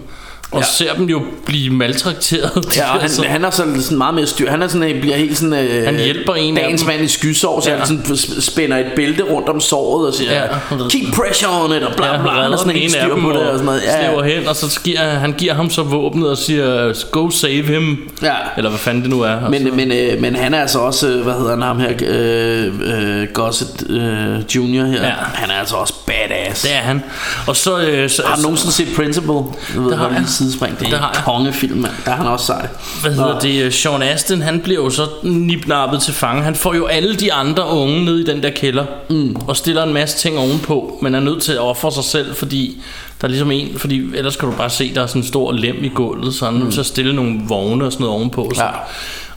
[0.52, 0.66] Og Ja.
[0.78, 2.52] ser dem jo blive maltrakteret.
[2.78, 4.50] Ja, han, Altså, han er sådan, sådan meget mere styr.
[4.50, 5.54] Han er sådan, bliver helt sådan...
[5.68, 7.78] Øh, Han hjælper en Dagens mand i skysår, så Ja.
[7.78, 10.48] han sådan sp- spænder et bælte rundt om såret og siger, Ja.
[10.90, 12.32] keep pressure on it, og bla Ja, bla.
[12.32, 13.82] han Han er sådan helt styr på det og sådan noget.
[13.84, 14.40] Ja, slæver ja.
[14.40, 18.10] hen, og så giver, han giver ham så våbnet og siger, go save him.
[18.22, 18.34] Ja.
[18.58, 19.50] Eller hvad fanden det nu er.
[19.50, 21.92] Men, så- men, øh, men han er altså også, øh, hvad hedder han ham her,
[22.08, 25.06] øh, øh, Gossett øh, Junior her.
[25.08, 25.14] Ja.
[25.34, 26.62] Han er altså også badass.
[26.62, 27.04] det er han.
[27.48, 27.80] Og så...
[27.82, 29.30] Øh, så Har du nogensinde set Principal?
[29.74, 30.80] Jeg ved, Det har lige sidespring.
[30.80, 31.94] Det er Det har en kongefilm, mand.
[32.06, 32.68] Der er han også sej.
[33.02, 33.62] Hvad hedder det?
[33.64, 36.44] øh, Sean Astin, han bliver jo så nipnappet til fange.
[36.44, 38.86] Han får jo alle de andre unge ned i den der kælder.
[39.10, 39.36] Mm.
[39.48, 41.00] Og stiller en masse ting ovenpå.
[41.02, 42.82] Men er nødt til at ofre sig selv, fordi
[43.22, 43.80] der er ligesom en...
[43.80, 46.34] Fordi ellers kan du bare se, der er sådan en stor lem i gulvet.
[46.34, 48.52] Så han er til at stille nogle vogne og sådan noget ovenpå.
[48.56, 48.64] Så.
[48.64, 48.70] Ja.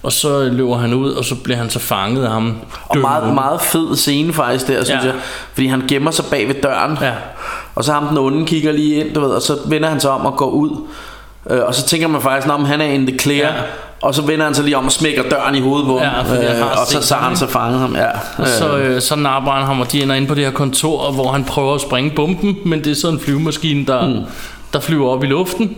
[0.02, 2.56] Og så løber han ud, og så bliver han så fanget af ham.
[2.88, 5.08] Og meget, meget fed scene faktisk der, synes Ja.
[5.08, 5.14] jeg.
[5.54, 6.98] Fordi han gemmer sig bag ved døren.
[7.00, 7.12] Ja.
[7.74, 10.10] Og så ham den onde kigger lige ind, du ved, og så vender han sig
[10.10, 10.70] om og går ud.
[11.50, 13.46] Øh, og så tænker man faktisk, om han er in the clear.
[13.54, 13.60] Ja.
[14.02, 16.26] Og så vender han sig lige om og smækker døren i hovedet på Ja, ham.
[16.42, 18.08] jeg har og så, ham, han så fanget ham, ja.
[18.38, 21.12] Og så, øh, så napper han ham, og de ender inde på det her kontor,
[21.12, 24.18] hvor han prøver at springe bomben, men det er sådan en flyvemaskine, der, mm.
[24.72, 25.76] der flyver op i luften.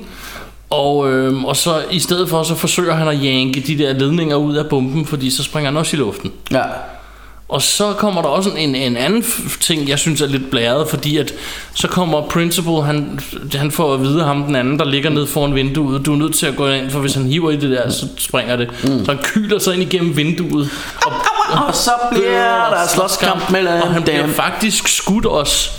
[0.70, 4.36] Og, øh, og så i stedet for, så forsøger han at yanke de der ledninger
[4.36, 6.32] ud af bomben, fordi så springer han også i luften.
[6.52, 6.62] ja.
[7.48, 9.24] Og så kommer der også en, en anden
[9.60, 11.34] ting, jeg synes er lidt blæret, fordi at
[11.74, 13.20] så kommer Principal, han,
[13.54, 16.34] han får at vide ham den anden, der ligger ned foran vinduet, du er nødt
[16.34, 18.68] til at gå ind, for hvis han hiver i det der, så springer det.
[18.84, 19.04] Mm.
[19.04, 20.70] Så han kyler sig ind igennem vinduet,
[21.06, 21.12] og,
[21.68, 24.34] Og så bliver der slåskamp mellem og han bliver dem.
[24.34, 25.70] faktisk skudt også.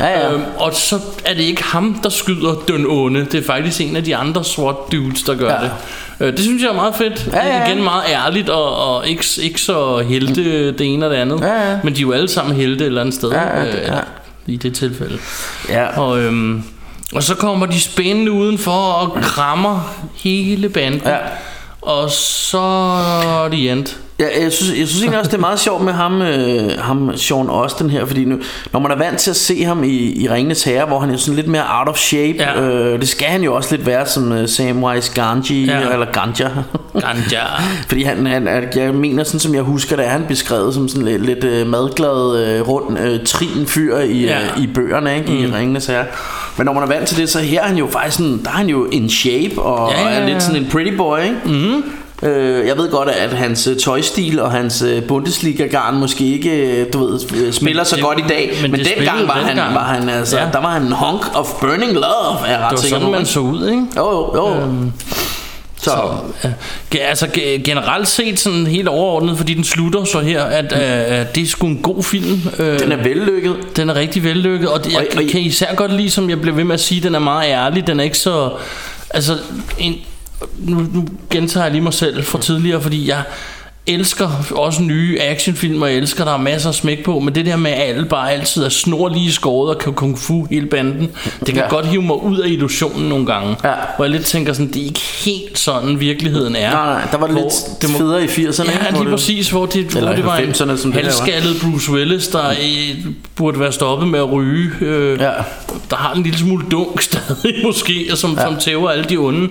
[0.00, 0.32] Ja, ja.
[0.32, 3.24] Øhm, og så er det ikke ham, der skyder den onde.
[3.24, 5.60] Det er faktisk en af de andre SWAT dudes, der gør ja.
[5.60, 5.70] det.
[6.20, 7.28] Øh, det synes jeg er meget fedt.
[7.32, 7.66] Ja, ja, ja.
[7.66, 11.40] Igen meget ærligt og, og ikke, ikke så helte det ene og det andet.
[11.40, 11.78] Ja, ja.
[11.84, 13.30] Men de er jo alle sammen helte et eller andet sted.
[13.30, 13.98] Ja, ja, det- øh, ja.
[14.46, 15.18] I det tilfælde.
[15.68, 16.00] ja.
[16.00, 16.62] Og, øhm,
[17.14, 21.02] og så kommer de spændende udenfor og krammer hele banden.
[21.04, 21.16] Ja.
[21.86, 22.58] Og så
[23.44, 23.96] er de endt.
[24.18, 27.16] Ja, jeg synes, jeg synes egentlig også, det er meget sjovt med ham, øh, ham
[27.16, 28.38] Sean Austin her, fordi nu,
[28.72, 31.16] når man er vant til at se ham i, i Ringenes Herre, hvor han er
[31.16, 32.60] sådan lidt mere out of shape, Ja.
[32.60, 35.80] øh, det skal han jo også lidt være som øh, Samwise Ganji, Ja.
[35.92, 36.48] eller Ganja.
[36.92, 37.40] Ganja.
[37.88, 40.88] fordi han, han, er- jeg mener sådan, som jeg husker det, er han beskrevet som
[40.88, 44.38] sådan lidt, lidt øh, madglad, øh, rund, øh, trin fyr i, Ja.
[44.56, 46.04] øh, i bøgerne, ikke, i Ringenes Herre.
[46.56, 48.50] Men når man er vant til det, så her er han jo faktisk sådan, der
[48.50, 50.32] er han jo in shape, og Ja, ja, er ja.
[50.32, 51.36] lidt sådan en pretty boy, ikke?
[51.44, 51.82] Mm.
[52.28, 56.98] Øh, jeg ved godt, at hans øh, tøjstil og hans øh, Bundesliga-garn måske ikke, du
[57.06, 58.50] ved, spiller så det- godt i dag.
[58.62, 60.44] Men, men dengang var han, var han altså, Ja.
[60.52, 63.12] der var han en hunk of burning love, er jeg ret Det var sikker sådan,
[63.12, 63.82] man så ud, ikke?
[63.96, 64.54] Jo, jo, jo.
[64.54, 64.92] Øhm,
[65.90, 66.52] så, Ja,
[66.94, 71.26] ge- altså ge- generelt set sådan helt overordnet, fordi den slutter så her, at øh,
[71.34, 72.40] det er sgu en god film.
[72.58, 73.56] Øh, den er vellykket.
[73.76, 76.40] den er rigtig vellykket, og det, jeg Og- og- kan især godt lide, som jeg
[76.40, 78.50] blev ved med at sige, den er meget ærlig, den er ikke så...
[79.10, 79.38] Altså,
[79.78, 79.94] en,
[80.58, 83.22] nu, nu gentager jeg lige mig selv fra tidligere, fordi jeg
[83.86, 87.56] elsker også nye actionfilm, og elsker, der er masser af smæk på, men det der
[87.56, 91.10] med, at alle bare altid er snor lige skåret og kan kung fu hele banden,
[91.40, 91.68] det kan Ja.
[91.68, 93.56] godt hive mig ud af illusionen nogle gange.
[93.64, 93.72] Ja.
[93.96, 96.70] Hvor jeg lidt tænker sådan, det er ikke helt sådan virkeligheden er.
[96.70, 98.62] Nej, nej, der var det lidt det må- federe i 80'erne.
[98.62, 98.84] ikke?
[98.84, 101.00] Ja, lige det- præcis, hvor det, hvor det var 90'erne, som en var.
[101.02, 103.04] halvskaldet Bruce Willis, der øh,
[103.36, 104.70] burde være stoppet med at ryge.
[104.80, 105.30] Øh, Ja.
[105.90, 108.42] Der har en lille smule dunk stadig måske, og som, ja.
[108.42, 109.48] som tæver alle de onde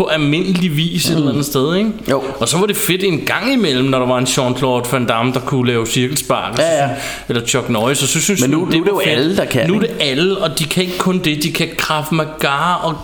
[0.00, 1.90] på almindelig vis et eller andet sted, ikke?
[2.10, 2.22] Jo.
[2.38, 5.32] Og så var det fedt en gang imellem, når der var en Jean-Claude Van Damme,
[5.32, 6.58] der kunne lave cirkelspark.
[6.58, 6.88] Ja, ja.
[7.28, 9.10] Eller Chuck Norris, og så synes Men nu- jeg, nu er det jo fedt.
[9.18, 11.42] alle, der kan, Nu er det alle, og de kan ikke kun det.
[11.42, 12.94] De kan Krav Maga og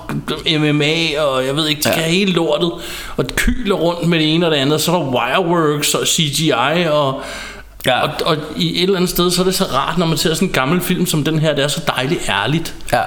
[0.61, 1.95] MMA, og jeg ved ikke, de ja.
[1.95, 2.73] kan hele lortet.
[3.17, 4.75] Og kyler rundt med det ene og det andet.
[4.75, 6.53] Og så er der Wireworks og CGI,
[6.91, 7.21] og,
[7.87, 8.03] Ja.
[8.03, 10.35] og, og i et eller andet sted, så er det så rart, når man ser
[10.35, 11.55] sådan en gammel film som den her.
[11.55, 12.75] Det er så dejligt ærligt.
[12.93, 13.03] Ja.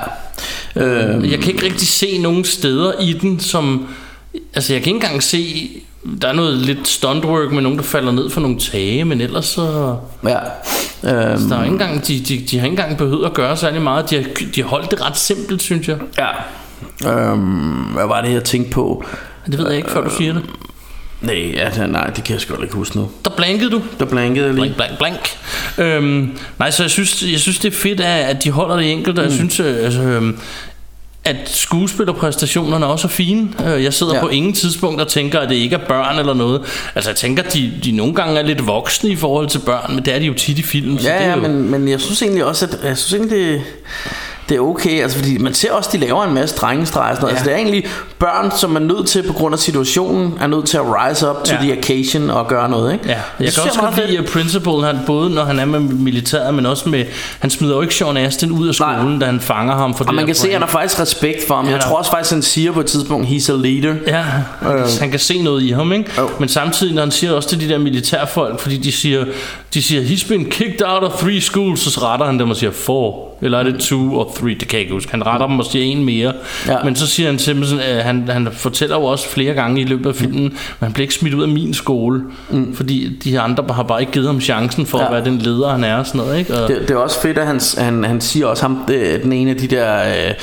[0.76, 3.88] Øh, Jeg kan ikke rigtig se nogen steder i den, som...
[4.56, 5.70] Altså, jeg kan ikke engang se...
[6.22, 9.46] Der er noget lidt stuntwork med nogen, der falder ned for nogle tage, men ellers
[9.46, 9.96] så...
[10.24, 10.38] ja.
[11.04, 13.82] Øhm, Der er ikke engang, de, de, de har ikke engang behøvet at gøre særlig
[13.82, 14.10] meget.
[14.10, 14.24] De har,
[14.56, 15.98] de har holdt det ret simpelt, synes jeg.
[16.18, 16.28] ja.
[17.12, 17.40] Øhm,
[17.94, 19.04] hvad var det, jeg tænkte på?
[19.46, 20.44] Det ved jeg ikke, før du siger det.
[21.22, 23.10] Nej, ja, nej, det kan jeg sgu ikke huske nu.
[23.26, 23.82] Der blankede du.
[24.00, 24.74] Der blankede jeg lige.
[24.78, 25.20] Blank, blank,
[25.78, 25.94] blank.
[25.94, 29.20] Øhm, nej, så jeg synes, jeg synes, det er fedt, at de holder det enkelt.
[29.20, 30.40] Og jeg synes, øh, altså, øhm,
[31.26, 33.50] at skuespillerpræstationerne også er fine.
[33.68, 34.18] Øh, Jeg sidder Ja.
[34.20, 34.24] ja.
[34.26, 36.62] på ingen tidspunkt og tænker, at det ikke er børn eller noget.
[36.96, 39.96] Altså, jeg tænker, at de, de nogle gange er lidt voksne i forhold til børn,
[39.96, 40.98] men det er de jo tit i film.
[40.98, 43.14] så det Ja, er ja, jo, men, men jeg synes egentlig også, at jeg synes
[43.32, 43.64] egentlig,
[44.50, 45.02] det, det er okay.
[45.02, 47.10] Altså, fordi man ser også, de laver en masse drengestreger.
[47.10, 47.34] og sådan noget.
[47.34, 47.38] Ja.
[47.38, 47.86] Altså, det er egentlig
[48.20, 51.36] børn, som er nødt til, på grund af situationen, er nødt til at rise up
[51.46, 51.58] to Ja.
[51.62, 52.94] the occasion og gøre noget.
[52.94, 53.06] Ikke?
[53.08, 55.66] Ja, Det jeg kan synes også godt lide, at Principal, han, både når han er
[55.66, 57.06] med militæret, men også med...
[57.40, 59.20] Han smider jo ikke Sean Astin ud af skolen, Nej.
[59.20, 61.00] da han fanger ham for Og det man der kan se, at han har faktisk
[61.00, 61.66] respekt for ham.
[61.66, 63.96] Ja, Jeg tror også faktisk, han siger på et tidspunkt, he's a leader.
[64.08, 64.24] Ja,
[64.74, 64.86] øh.
[65.00, 66.12] han kan se noget i ham, ikke?
[66.18, 66.30] Jo.
[66.40, 69.26] Men samtidig, når han siger også til de der militærfolk, fordi de siger,
[69.74, 72.72] de siger, he's been kicked out of three schools, så retter han dem og siger,
[72.72, 75.12] four, eller er det two or three, det kan jeg ikke huske.
[75.12, 76.34] Han retter dem og siger en mere.
[76.68, 76.84] Ja.
[76.84, 80.10] Men så siger han sådan, at han, han fortæller jo også flere gange i løbet
[80.10, 82.76] af filmen, men han bliver ikke smidt ud af min skole, mm.
[82.76, 85.06] fordi de andre har bare ikke givet ham chancen for ja.
[85.06, 86.54] At være den leder, han er og sådan noget, ikke?
[86.54, 88.84] Og, Det, det er også fedt, at han, han, han siger også ham,
[89.24, 90.00] den ene af de der...
[90.00, 90.34] Øh,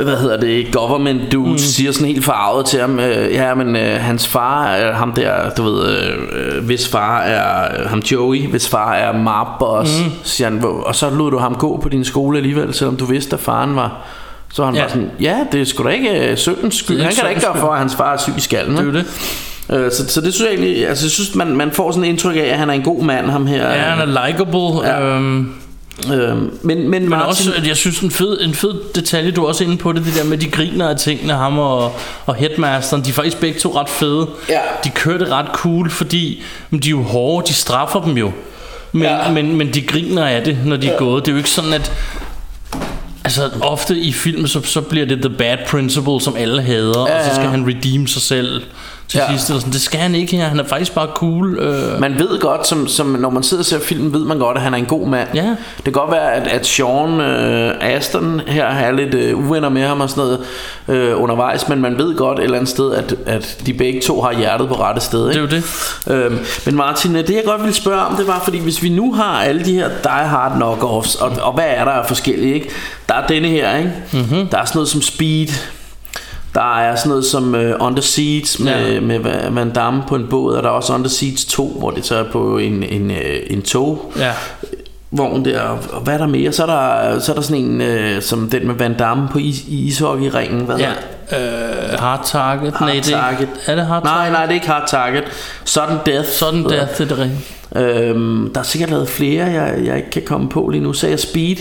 [0.00, 1.58] hvad hedder det, government dudes, mm.
[1.58, 5.50] siger sådan helt farvet til ham, øh, ja, men øh, hans far er ham der,
[5.56, 9.90] du ved, øh, øh, hvis far er, øh, ham Joey, hvis far er mob boss,
[10.04, 10.10] mm.
[10.22, 13.04] siger han, "Hvor- og så lod du ham gå på din skole alligevel, selvom du
[13.04, 14.06] vidste, at faren var,
[14.52, 14.80] så var han Ja.
[14.82, 17.42] bare sådan, ja, det er sgu da ikke øh, søndens skyld, han kan da ikke
[17.42, 19.04] gøre for, at hans far er syg i skallen, det er det.
[19.72, 22.08] Øh, så, så det synes jeg egentlig, altså jeg synes, man, man får sådan et
[22.08, 23.68] indtryk af, at han er en god mand, ham her.
[23.68, 24.88] Ja, han er likable.
[24.88, 25.00] Ja.
[25.16, 25.48] Øhm,
[26.12, 29.48] Øh, men, men, Men også, at jeg synes, en fed, en fed detalje, du er
[29.48, 31.92] også inde på det, det der med, de griner af tingene, ham og,
[32.26, 34.28] og Headmasteren, de er faktisk begge to ret fede.
[34.48, 34.60] Ja.
[34.84, 38.32] De kører det ret cool, fordi men de er jo hårde, de straffer dem jo.
[38.92, 39.24] Men, Ja.
[39.24, 39.30] ja.
[39.32, 41.26] men, men de griner af det, når de er gået.
[41.26, 41.92] Det er jo ikke sådan, at...
[43.24, 47.16] Altså ofte i film så, så bliver det the bad principle Som alle hader Ja,
[47.16, 47.50] Og så ja, skal ja.
[47.50, 48.62] han redeem sig selv
[49.12, 49.30] Til Ja.
[49.30, 49.72] sidst eller sådan.
[49.72, 52.00] Det skal han ikke her Han er faktisk bare cool øh.
[52.00, 54.62] man ved godt, som, som, når man sidder og ser filmen, ved man godt, at
[54.62, 55.28] han er en god mand.
[55.34, 55.42] Ja.
[55.76, 59.82] Det kan godt være, at, at Sean øh, Aston her har lidt øh, uvenner med
[59.86, 60.40] ham og sådan noget
[60.88, 64.20] øh, undervejs, men man ved godt et eller andet sted, at, at de begge to
[64.22, 65.26] har hjertet på rette sted.
[65.26, 65.54] Det er Ikke?
[65.56, 68.82] jo det Øhm, men Martin, det jeg godt ville spørge om, det var, fordi hvis
[68.82, 72.06] vi nu har alle de her Die Hard knockoffs, og, og hvad er der af
[72.06, 72.68] forskellige, ikke?
[73.08, 73.92] Der er denne her, ikke?
[74.12, 74.46] Mm-hmm.
[74.48, 75.48] Der er sådan noget som Speed,
[76.54, 79.00] der er sådan noget som uh, Under Siege med, Ja.
[79.00, 81.90] med Va- Van Damme på en båd, og der er også Under Siege 2, hvor
[81.90, 84.32] det så er på en, en, øh, en tog Ja
[85.14, 85.60] vogn der,
[85.92, 86.52] og hvad er der mere?
[86.52, 89.38] Så er der, så er der sådan en, øh, som den med Van Damme på
[89.38, 90.90] is, i ishockey-ringen, hvad Ja,
[91.32, 92.72] øh, Hard Target.
[92.74, 93.48] Hard nej, det, Target.
[93.66, 94.32] Er det Hard Nej, Target?
[94.32, 95.24] nej, det er ikke Hard Target.
[95.64, 96.28] Sudden Death.
[96.40, 98.06] Hedder der, det er det rigtigt.
[98.06, 100.92] Øhm, der er sikkert lavet flere, jeg, jeg ikke kan komme på lige nu.
[100.92, 101.56] Så jeg Speed.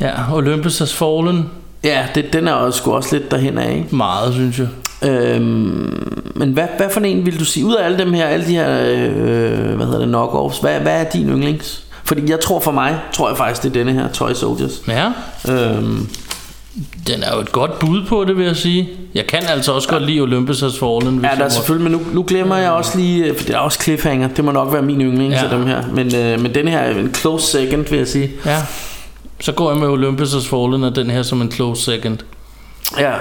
[0.00, 1.50] Ja, Olympus Has Fallen.
[1.86, 3.96] Ja, det, den er også, sgu også lidt derhen af, ikke?
[3.96, 4.68] Meget, synes jeg.
[5.10, 7.66] Øhm, men hvad, hvad for en vil du sige?
[7.66, 11.00] Ud af alle dem her, alle de her, øh, hvad hedder det, knockoffs, hvad, hvad
[11.00, 11.82] er din yndlings?
[12.04, 14.72] Fordi jeg tror for mig, tror jeg faktisk, det er denne her, Toy Soldiers.
[14.88, 15.06] Ja,
[15.52, 16.08] Øhm,
[17.06, 18.88] den er jo et godt bud på det, vil jeg sige.
[19.14, 21.16] Jeg kan altså også godt lide Olympus Has Fallen.
[21.18, 23.54] hvis ja, der er selvfølgelig, men nu, nu glemmer jeg også lige, øh, for det
[23.54, 25.44] er også cliffhanger, det må nok være min yndlings Ja.
[25.44, 25.82] af dem her.
[25.94, 28.30] Men, øh, men den her er en close second, vil jeg sige.
[28.46, 28.56] Ja.
[29.40, 32.18] Så går jeg med Olympus Has Fallen og den her som en close second.
[32.98, 33.12] Ja,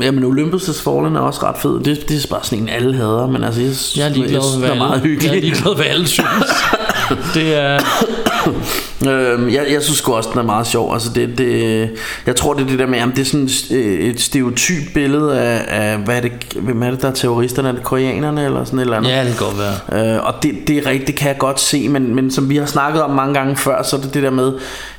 [0.00, 1.80] ja men Olympus Has Fallen er også ret fed.
[1.80, 4.52] Det, det er bare sådan en, alle hader, men altså, jeg, Jeg er ligeglad jeg
[4.52, 5.42] den hvad er meget alle, jeg er hyggelig.
[5.42, 6.46] ligeglad, hvad alle synes.
[7.34, 7.78] det er...
[9.08, 10.92] Øhm, jeg, jeg synes sgu også, den er meget sjov.
[10.92, 11.90] Altså det, det,
[12.26, 15.40] jeg tror, det er det der med, at det er sådan øh, et stereotyp billede
[15.40, 17.68] af, af hvad er det, hvem er det, der er terroristerne?
[17.68, 19.10] Er det koreanerne eller sådan et eller andet?
[19.10, 20.16] Ja, det kan godt være.
[20.16, 22.56] Øh, og det, det er rigtigt, det kan jeg godt se, men, men som vi
[22.56, 24.52] har snakket om mange gange før, så er det det der med,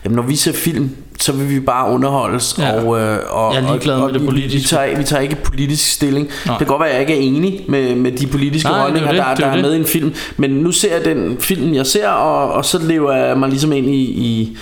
[0.06, 0.90] jamen når vi ser film,
[1.22, 2.56] så vil vi bare underholdes.
[2.60, 2.72] Ja.
[2.74, 4.68] Og, øh, og, Jeg er ligeglad og, med det vi- Vi, politiske.
[4.76, 6.28] tager, vi tager ikke politisk stilling.
[6.46, 6.58] Nej.
[6.58, 8.80] Det kan godt være, at jeg ikke er enig med, med de politiske Nej, det
[8.80, 9.66] er holdninger, det, der, det er der jo er det.
[9.66, 10.14] med i en film.
[10.38, 13.72] Men nu ser jeg den film, jeg ser, og, og så lever jeg mig ligesom
[13.74, 14.58] ind i, i,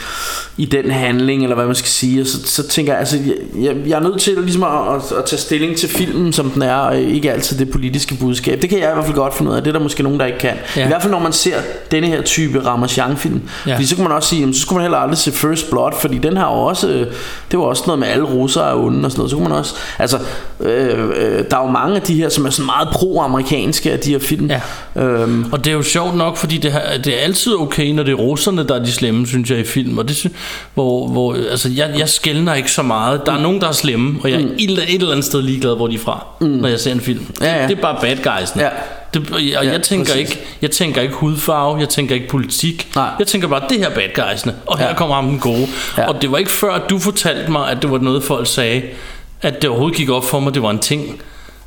[0.58, 2.22] i den handling, eller hvad man skal sige.
[2.22, 3.36] Og så, så tænker jeg, altså, jeg,
[3.66, 6.62] jeg, jeg er nødt til ligesom at, at, at tage stilling til filmen, som den
[6.62, 8.62] er, og ikke altid det politiske budskab.
[8.62, 9.64] Det kan jeg i hvert fald godt finde ud af.
[9.64, 10.54] Det er der måske nogen, der ikke kan.
[10.78, 10.84] Ja.
[10.84, 11.56] I hvert fald når man ser
[11.92, 13.42] denne her type Ramachan-film.
[13.68, 13.74] Ja.
[13.74, 15.92] Fordi så kan man også sige, jamen, så skulle man heller aldrig se First Blood,
[16.02, 17.08] fordi den har jo også, øh,
[17.52, 19.32] det var også noget med alle russere er onde og sådan noget.
[19.32, 20.18] Så kunne man også, altså,
[20.60, 24.00] øh, øh, der er jo mange af de her, som er sådan meget pro-amerikanske af
[24.00, 24.52] de her film.
[24.52, 24.62] Ja.
[25.02, 28.04] Øhm, Og det er jo sjovt nok, fordi det, her, det er altid okay, når
[28.04, 29.98] det er russerne, der er de slemme, synes jeg, i film.
[29.98, 30.28] Og det,
[30.74, 33.22] hvor, hvor, altså, jeg, jeg skældner ikke så meget.
[33.26, 35.76] Der er nogen, der er slemme, og jeg er et, et eller andet sted ligeglad,
[35.76, 36.48] hvor de er fra, mm.
[36.48, 37.26] når jeg ser en film.
[37.42, 37.68] Ja, ja.
[37.68, 38.62] Det er bare bad guys'ene.
[38.62, 38.70] Ja.
[39.14, 40.20] Det, og jeg, Ja, jeg, tænker præcis.
[40.32, 42.88] ikke, jeg tænker ikke hudfarve, jeg tænker ikke politik.
[42.96, 43.10] Nej.
[43.20, 44.94] Jeg tænker bare, det her er bad guys'ene, og her Ja.
[44.94, 45.68] kommer ham den gode.
[45.98, 46.08] Ja.
[46.08, 48.82] Og det var ikke før, at du fortalte mig, at det var noget, folk sagde,
[49.42, 51.22] at det overhovedet gik op for mig, det var en ting.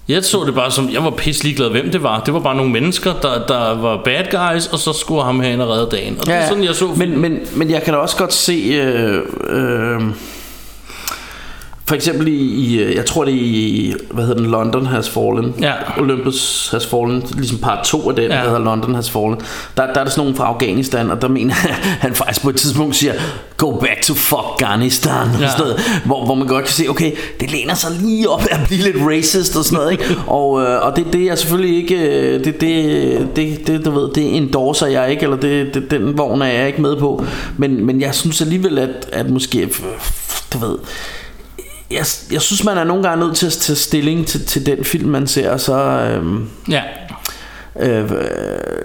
[0.09, 2.21] Jeg så det bare som, jeg var pisse ligeglad, hvem det var.
[2.21, 5.61] Det var bare nogle mennesker, der, der var bad guys, og så skulle ham hen
[5.61, 6.17] og redde dagen.
[6.21, 8.53] Og det er sådan, jeg så men, men, men jeg kan da også godt se
[8.53, 9.19] øh,
[9.51, 10.01] øh,
[11.85, 15.09] for eksempel i, i, øh, jeg tror det er i, hvad hedder den, London Has
[15.11, 15.55] Fallen.
[15.61, 15.73] Ja.
[15.99, 18.37] Olympus Has Fallen, ligesom part 2 af den, Ja.
[18.37, 19.37] der hedder London Has Fallen.
[19.77, 21.55] Der, der er der sådan nogen fra Afghanistan, og der mener
[22.05, 23.13] han faktisk på et tidspunkt siger,
[23.57, 25.49] go back to Afghanistan, Ja.
[25.51, 28.61] sådan noget, hvor, hvor man godt kan se, okay, det læner sig lige op at
[28.67, 30.05] blive lidt racist og sådan noget, ikke?
[30.27, 34.09] og, øh, og det, det er selvfølgelig ikke, øh, det, det, det, det, du ved,
[34.15, 37.25] det endorser jeg ikke, eller det, det, den vogn er jeg ikke med på,
[37.57, 39.69] men, men jeg synes alligevel, at, at måske,
[40.53, 40.77] du ved,
[41.93, 44.85] jeg, jeg synes, man er nogle gange nødt til at tage stilling til, til den
[44.85, 45.75] film, man ser, og så...
[45.75, 46.83] Øhm, Ja.
[47.81, 48.11] øh,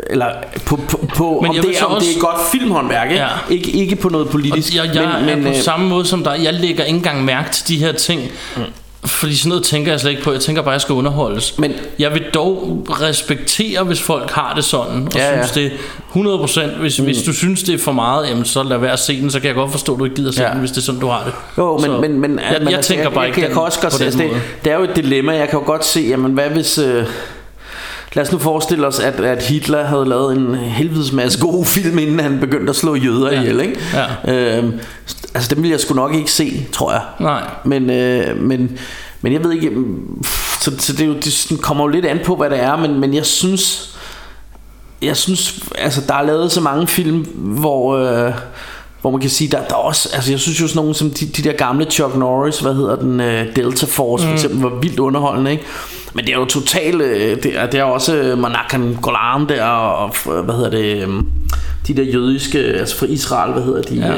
[0.09, 0.25] eller
[0.65, 3.23] på, på, på Men om, det er, om det også- er godt filmhåndværk, ikke?
[3.23, 3.29] Ja.
[3.49, 4.73] ikke, ikke på noget politisk.
[4.79, 6.39] Og jeg, jeg men, men, på øh, samme måde som dig.
[6.43, 8.21] Jeg lægger ikke engang mærke til de her ting.
[8.57, 8.61] Mm.
[9.07, 10.31] Fordi sådan noget tænker jeg slet ikke på.
[10.31, 11.59] Jeg tænker bare, at jeg skal underholdes.
[11.59, 15.05] Men- jeg vil dog respektere, hvis folk har det sådan.
[15.05, 15.45] Og Ja, ja.
[15.47, 15.71] synes det
[16.13, 16.77] 100%.
[16.79, 17.05] Hvis, mm.
[17.05, 19.31] hvis du synes, det er for meget, jamen, så lad være at se den.
[19.31, 20.49] Så kan jeg godt forstå, at du ikke gider se Ja.
[20.51, 21.33] den, hvis det er sådan, du har det.
[21.57, 23.53] Jo, men, Så men, men jeg, men jeg altså, tænker bare jeg, ikke jeg, jeg
[23.53, 24.31] kan også godt se, altså, det,
[24.63, 25.31] det er jo et dilemma.
[25.35, 26.77] Jeg kan jo godt se, jamen hvad hvis...
[26.77, 27.05] Øh,
[28.17, 31.97] Lad os nu forestille os, at, at Hitler havde lavet en helvedes masse gode film,
[31.97, 33.41] inden han begyndte at slå jøder Ja.
[33.41, 33.79] ihjel, ikke?
[34.25, 34.33] Ja.
[34.57, 34.73] Øhm,
[35.33, 37.01] altså dem ville jeg sgu nok ikke se, tror jeg.
[37.19, 37.41] Nej.
[37.65, 38.77] Men, øh, men,
[39.21, 40.23] men jeg ved ikke, mm,
[40.61, 43.13] så, så det, jo, det kommer jo lidt an på, hvad det er, men, men
[43.13, 43.95] jeg synes,
[45.01, 48.33] jeg synes, altså der er lavet så mange film, hvor, øh,
[49.01, 51.09] hvor man kan sige, der, der er også, altså jeg synes jo sådan nogle som
[51.09, 54.79] de, de der gamle Chuck Norris, hvad hedder den, øh, Delta Force for eksempel, var
[54.81, 55.63] vildt underholdende, ikke?
[56.17, 59.63] Men det er jo totalt, øh, det er, det er også øh, Manakan Golan der,
[59.63, 61.09] og og, hvad hedder det, øh,
[61.87, 64.13] de der jødiske, altså fra Israel, hvad hedder de, Ja.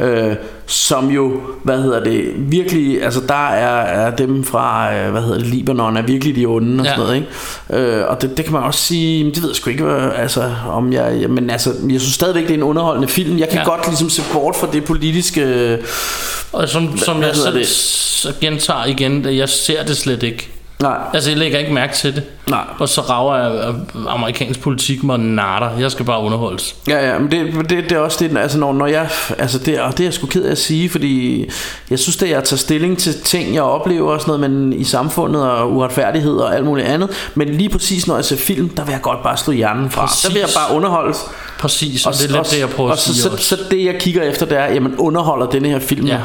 [0.00, 0.18] ja.
[0.28, 5.10] øh, øh, som jo, hvad hedder det, virkelig, altså der er, er dem fra, øh,
[5.10, 6.90] hvad hedder det, Libanon, er virkelig de onde og Ja.
[6.90, 7.14] sådan noget,
[7.70, 7.98] ikke?
[7.98, 9.84] Øh, og det, det kan man også sige, det ved jeg sgu ikke,
[10.16, 13.38] altså, om jeg, men altså, jeg synes stadigvæk, det er en underholdende film.
[13.38, 13.64] Jeg kan Ja.
[13.64, 15.78] godt ligesom se bort fra det politiske,
[16.52, 17.66] Og som, som hvad jeg selv det?
[17.68, 20.48] så gentager igen, jeg ser det slet ikke.
[20.82, 22.22] Nej, Altså, jeg lægger ikke mærke til det.
[22.48, 22.64] nej.
[22.78, 23.74] Og så rager jeg øh,
[24.08, 25.78] amerikansk politik mig natter.
[25.78, 26.76] Jeg skal bare underholdes.
[26.88, 29.08] Ja, ja, men det, det, det er også det, altså når, når jeg,
[29.38, 31.46] altså det, og det er jeg sgu ked af at sige, fordi
[31.90, 34.84] jeg synes, at jeg tager stilling til ting, jeg oplever og sådan noget, men i
[34.84, 38.84] samfundet og uretfærdighed og alt muligt andet, men lige præcis når jeg ser film, der
[38.84, 40.06] vil jeg godt bare slå hjernen fra.
[40.06, 40.22] Præcis.
[40.22, 41.18] Der vil jeg bare underholdes.
[41.58, 43.44] Præcis, og, og det er lidt det, jeg prøver og at så, sige så, også.
[43.44, 46.18] så, det jeg kigger efter, det er, jamen underholder denne her film Ja.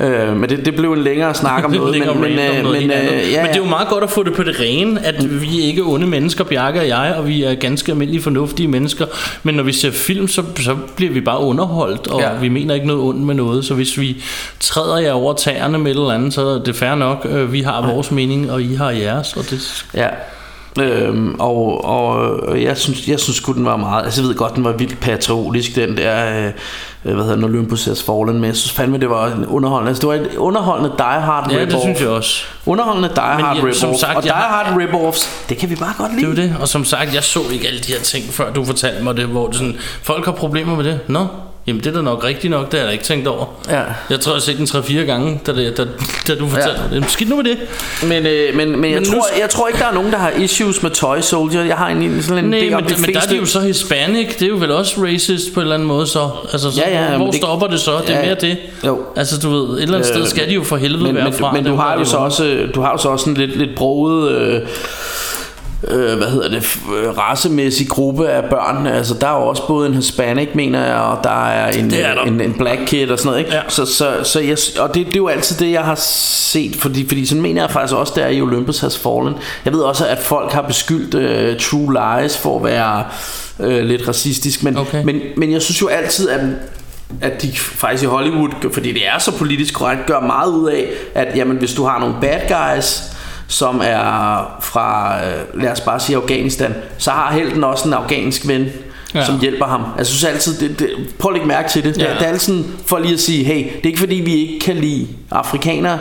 [0.00, 2.56] Øh, men det, det blev en længere snak om Lidt noget, men, men, rant om
[2.56, 4.42] øh, noget men, øh, ja, men det er jo meget godt at få det på
[4.42, 5.40] det rene, at Mm.
[5.42, 9.06] vi er ikke onde mennesker, Bjarke og jeg, og vi er ganske almindelige fornuftige mennesker.
[9.42, 12.28] Men når vi ser film, så, så bliver vi bare underholdt, og Ja.
[12.40, 13.64] vi mener ikke noget ondt med noget.
[13.64, 14.22] Så hvis vi
[14.60, 17.26] træder jer over tæerne med et eller andet, så er det fair nok.
[17.30, 19.36] Øh, Vi har vores mening, og I har jeres.
[19.36, 20.08] Og det, Ja.
[20.80, 24.64] Øhm, og, og jeg synes jeg synes den var meget Altså jeg ved godt den
[24.64, 26.52] var vildt patriotisk Den der øh,
[27.02, 29.88] Hvad hedder den Olympus Has Fallen Men jeg synes fandme det var en underholdende.
[29.88, 31.70] Altså det var et underholdende Die Hard ja, rip-off.
[31.72, 32.44] det synes jeg også.
[32.66, 33.98] Underholdende Die Hard ja, som rip-off.
[34.00, 36.42] sagt, Og Die jeg har- Hard rip-offs Det kan vi bare godt Det er lide.
[36.42, 39.04] jo det, og som sagt, jeg så ikke alle de her ting, før du fortalte
[39.04, 41.00] mig det, hvor det sådan, folk har problemer med det.
[41.08, 41.26] Nå,
[41.66, 43.46] Jamen det er da nok rigtigt nok, det har jeg da ikke tænkt over.
[43.70, 43.80] Ja.
[44.10, 45.84] Jeg tror, jeg har set den 3-4 gange, da, det, da,
[46.28, 46.96] da du fortalte Ja.
[46.96, 47.10] det.
[47.10, 47.56] Skidt nu med det.
[48.02, 50.18] Men, øh, men, men, jeg, Men nu tror, jeg tror ikke, der er nogen, der
[50.18, 51.64] har issues med Toy Soldier.
[51.64, 53.34] Jeg har en, sådan en Nej, idé men, om det, de men der er fleste...
[53.34, 56.06] de jo så hispanic, det er jo vel også racist på en eller anden måde
[56.06, 56.30] så.
[56.52, 57.92] Altså, så Ja, ja, hvor men det- stopper det så?
[58.06, 58.56] Det er Ja, mere det.
[58.86, 59.00] jo.
[59.16, 61.24] Altså du ved, et eller andet Øh, sted skal de jo for helvede men, være
[61.24, 61.52] men, fra.
[61.52, 64.30] men du har jo så også du har jo så også en lidt lidt broget
[64.32, 64.60] øh,
[65.88, 68.86] øh, hvad hedder det øh, racemæssig gruppe af børn.
[68.86, 72.04] Altså der er jo også både en hispanic mener jeg og der er en Det
[72.06, 72.22] er der.
[72.22, 73.54] en, en black kid og sådan noget, ikke?
[73.54, 73.60] Ja.
[73.68, 77.08] Så så så jeg og det, det er jo altid det jeg har set fordi
[77.08, 79.34] fordi sådan mener jeg faktisk også der i Olympus Has Fallen.
[79.64, 83.04] Jeg ved også at folk har beskyldt øh, True Lies for at være
[83.60, 85.04] øh, lidt racistisk, men Okay.
[85.04, 86.40] men men jeg synes jo altid at
[87.20, 90.86] at de faktisk i Hollywood, fordi det er så politisk korrekt, gør meget ud af,
[91.14, 93.02] at jamen, hvis du har nogle bad guys,
[93.48, 98.48] som er fra, øh, lad os bare sige Afghanistan, så har helten også en afghansk
[98.48, 98.66] ven,
[99.14, 99.24] ja.
[99.24, 99.80] Som hjælper ham.
[99.80, 101.98] Altså, jeg synes altid, det, det, prøv at lægge mærke til det.
[101.98, 102.10] Ja.
[102.10, 104.60] Det, det er altid for lige at sige, hey, det er ikke fordi, vi ikke
[104.60, 105.98] kan lide afrikanere,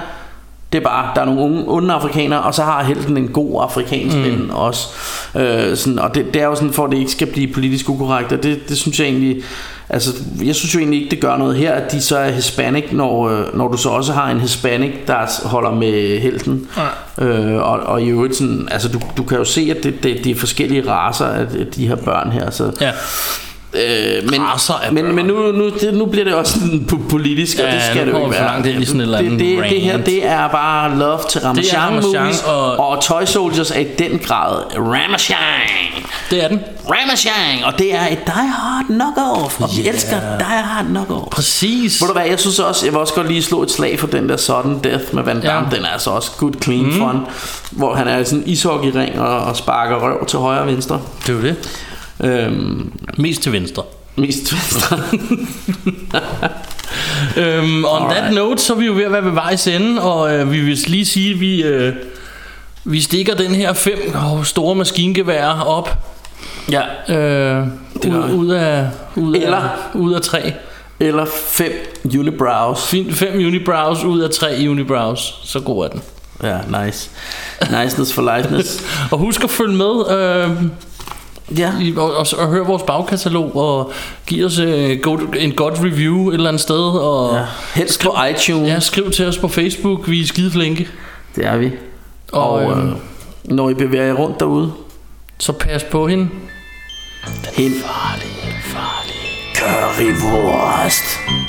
[0.74, 3.64] det er bare, der er nogle unge, onde afrikanere, og så har helten en god
[3.64, 4.24] afrikansk mm.
[4.24, 4.88] ven også.
[5.36, 7.90] Øh, sådan, og det, det er jo sådan, for at det ikke skal blive politisk
[7.90, 9.44] ukorrekt, og det, det synes jeg egentlig,
[9.90, 10.12] altså,
[10.44, 13.30] jeg synes jo egentlig ikke, det gør noget her, at de så er hispanic, når,
[13.30, 16.68] øh, når du så også har en hispanic, der holder med helten.
[17.20, 17.26] Ja.
[17.26, 20.24] Øh, og, og i øvrigt sådan, altså, du, du kan jo se, at det, det,
[20.24, 22.72] det er forskellige raser af de her børn her, så...
[22.82, 22.92] Ja.
[23.76, 25.16] Øh, men, Racer af men, børn.
[25.16, 28.06] men nu, nu, det, nu bliver det også sådan po- politisk, og Ja, det skal
[28.08, 28.60] det jo ikke være.
[28.82, 32.44] i sådan det, andet det, det her, det er bare love til Ramachan Ramasjang, movies,
[32.44, 35.38] og, og- og Toy Soldiers er i den grad Ramachan.
[36.34, 36.60] Det er den.
[36.90, 39.94] Ramachan, og det er et Die Hard knockoff, og vi Yeah.
[39.94, 41.28] elsker Die Hard knockoff.
[41.32, 42.02] Præcis.
[42.02, 44.08] Ved du hvad, jeg synes også, jeg vil også godt lige slå et slag for
[44.08, 45.70] den der Sudden Death med Van Damme.
[45.72, 45.76] Ja.
[45.76, 46.92] Den er altså også good clean mm.
[46.98, 47.20] fun,
[47.72, 51.02] hvor han er i sådan en ishockeyring og, og sparker røv til højre og venstre.
[51.28, 51.56] Det er jo det.
[52.24, 53.84] Øhm, Mest til venstre.
[54.16, 55.00] mest venstre.
[57.38, 58.18] Øhm, on Alright.
[58.18, 60.60] that note, så er vi jo ved at være ved vejs ende, og øh, vi
[60.60, 61.94] vil lige sige, at vi, øh,
[62.84, 63.98] vi stikker den her fem
[64.44, 65.98] store maskingevær op.
[66.72, 66.82] ja.
[67.10, 67.68] Øh,
[68.04, 70.54] Det ud, ud, af, ud, Eller- af, ud af tre.
[71.00, 71.72] Eller fem
[72.20, 72.88] unibrows.
[72.88, 75.40] Fem, fem unibrows ud af tre unibrows.
[75.44, 76.02] Så god er den.
[76.44, 77.10] Ja, nice.
[77.62, 78.84] Niceness for likeness.
[79.12, 80.50] Og husk at følge med øh,
[81.60, 81.72] ja.
[81.82, 83.92] i, og, og, og høre vores bagkatalog og
[84.28, 86.90] give os øh, god, en godt review et eller andet sted.
[87.00, 87.46] Og ja.
[87.76, 88.68] Helst på iTunes.
[88.70, 90.10] ja, skriv til os på Facebook.
[90.10, 90.88] Vi er skide flinke.
[91.36, 91.72] Det er vi.
[92.32, 92.94] Og, Og, øh, øh,
[93.44, 94.72] når I bevæger jer rundt derude,
[95.40, 96.30] Så pas på hende.
[97.54, 97.84] Hin
[99.54, 101.43] Currywurst.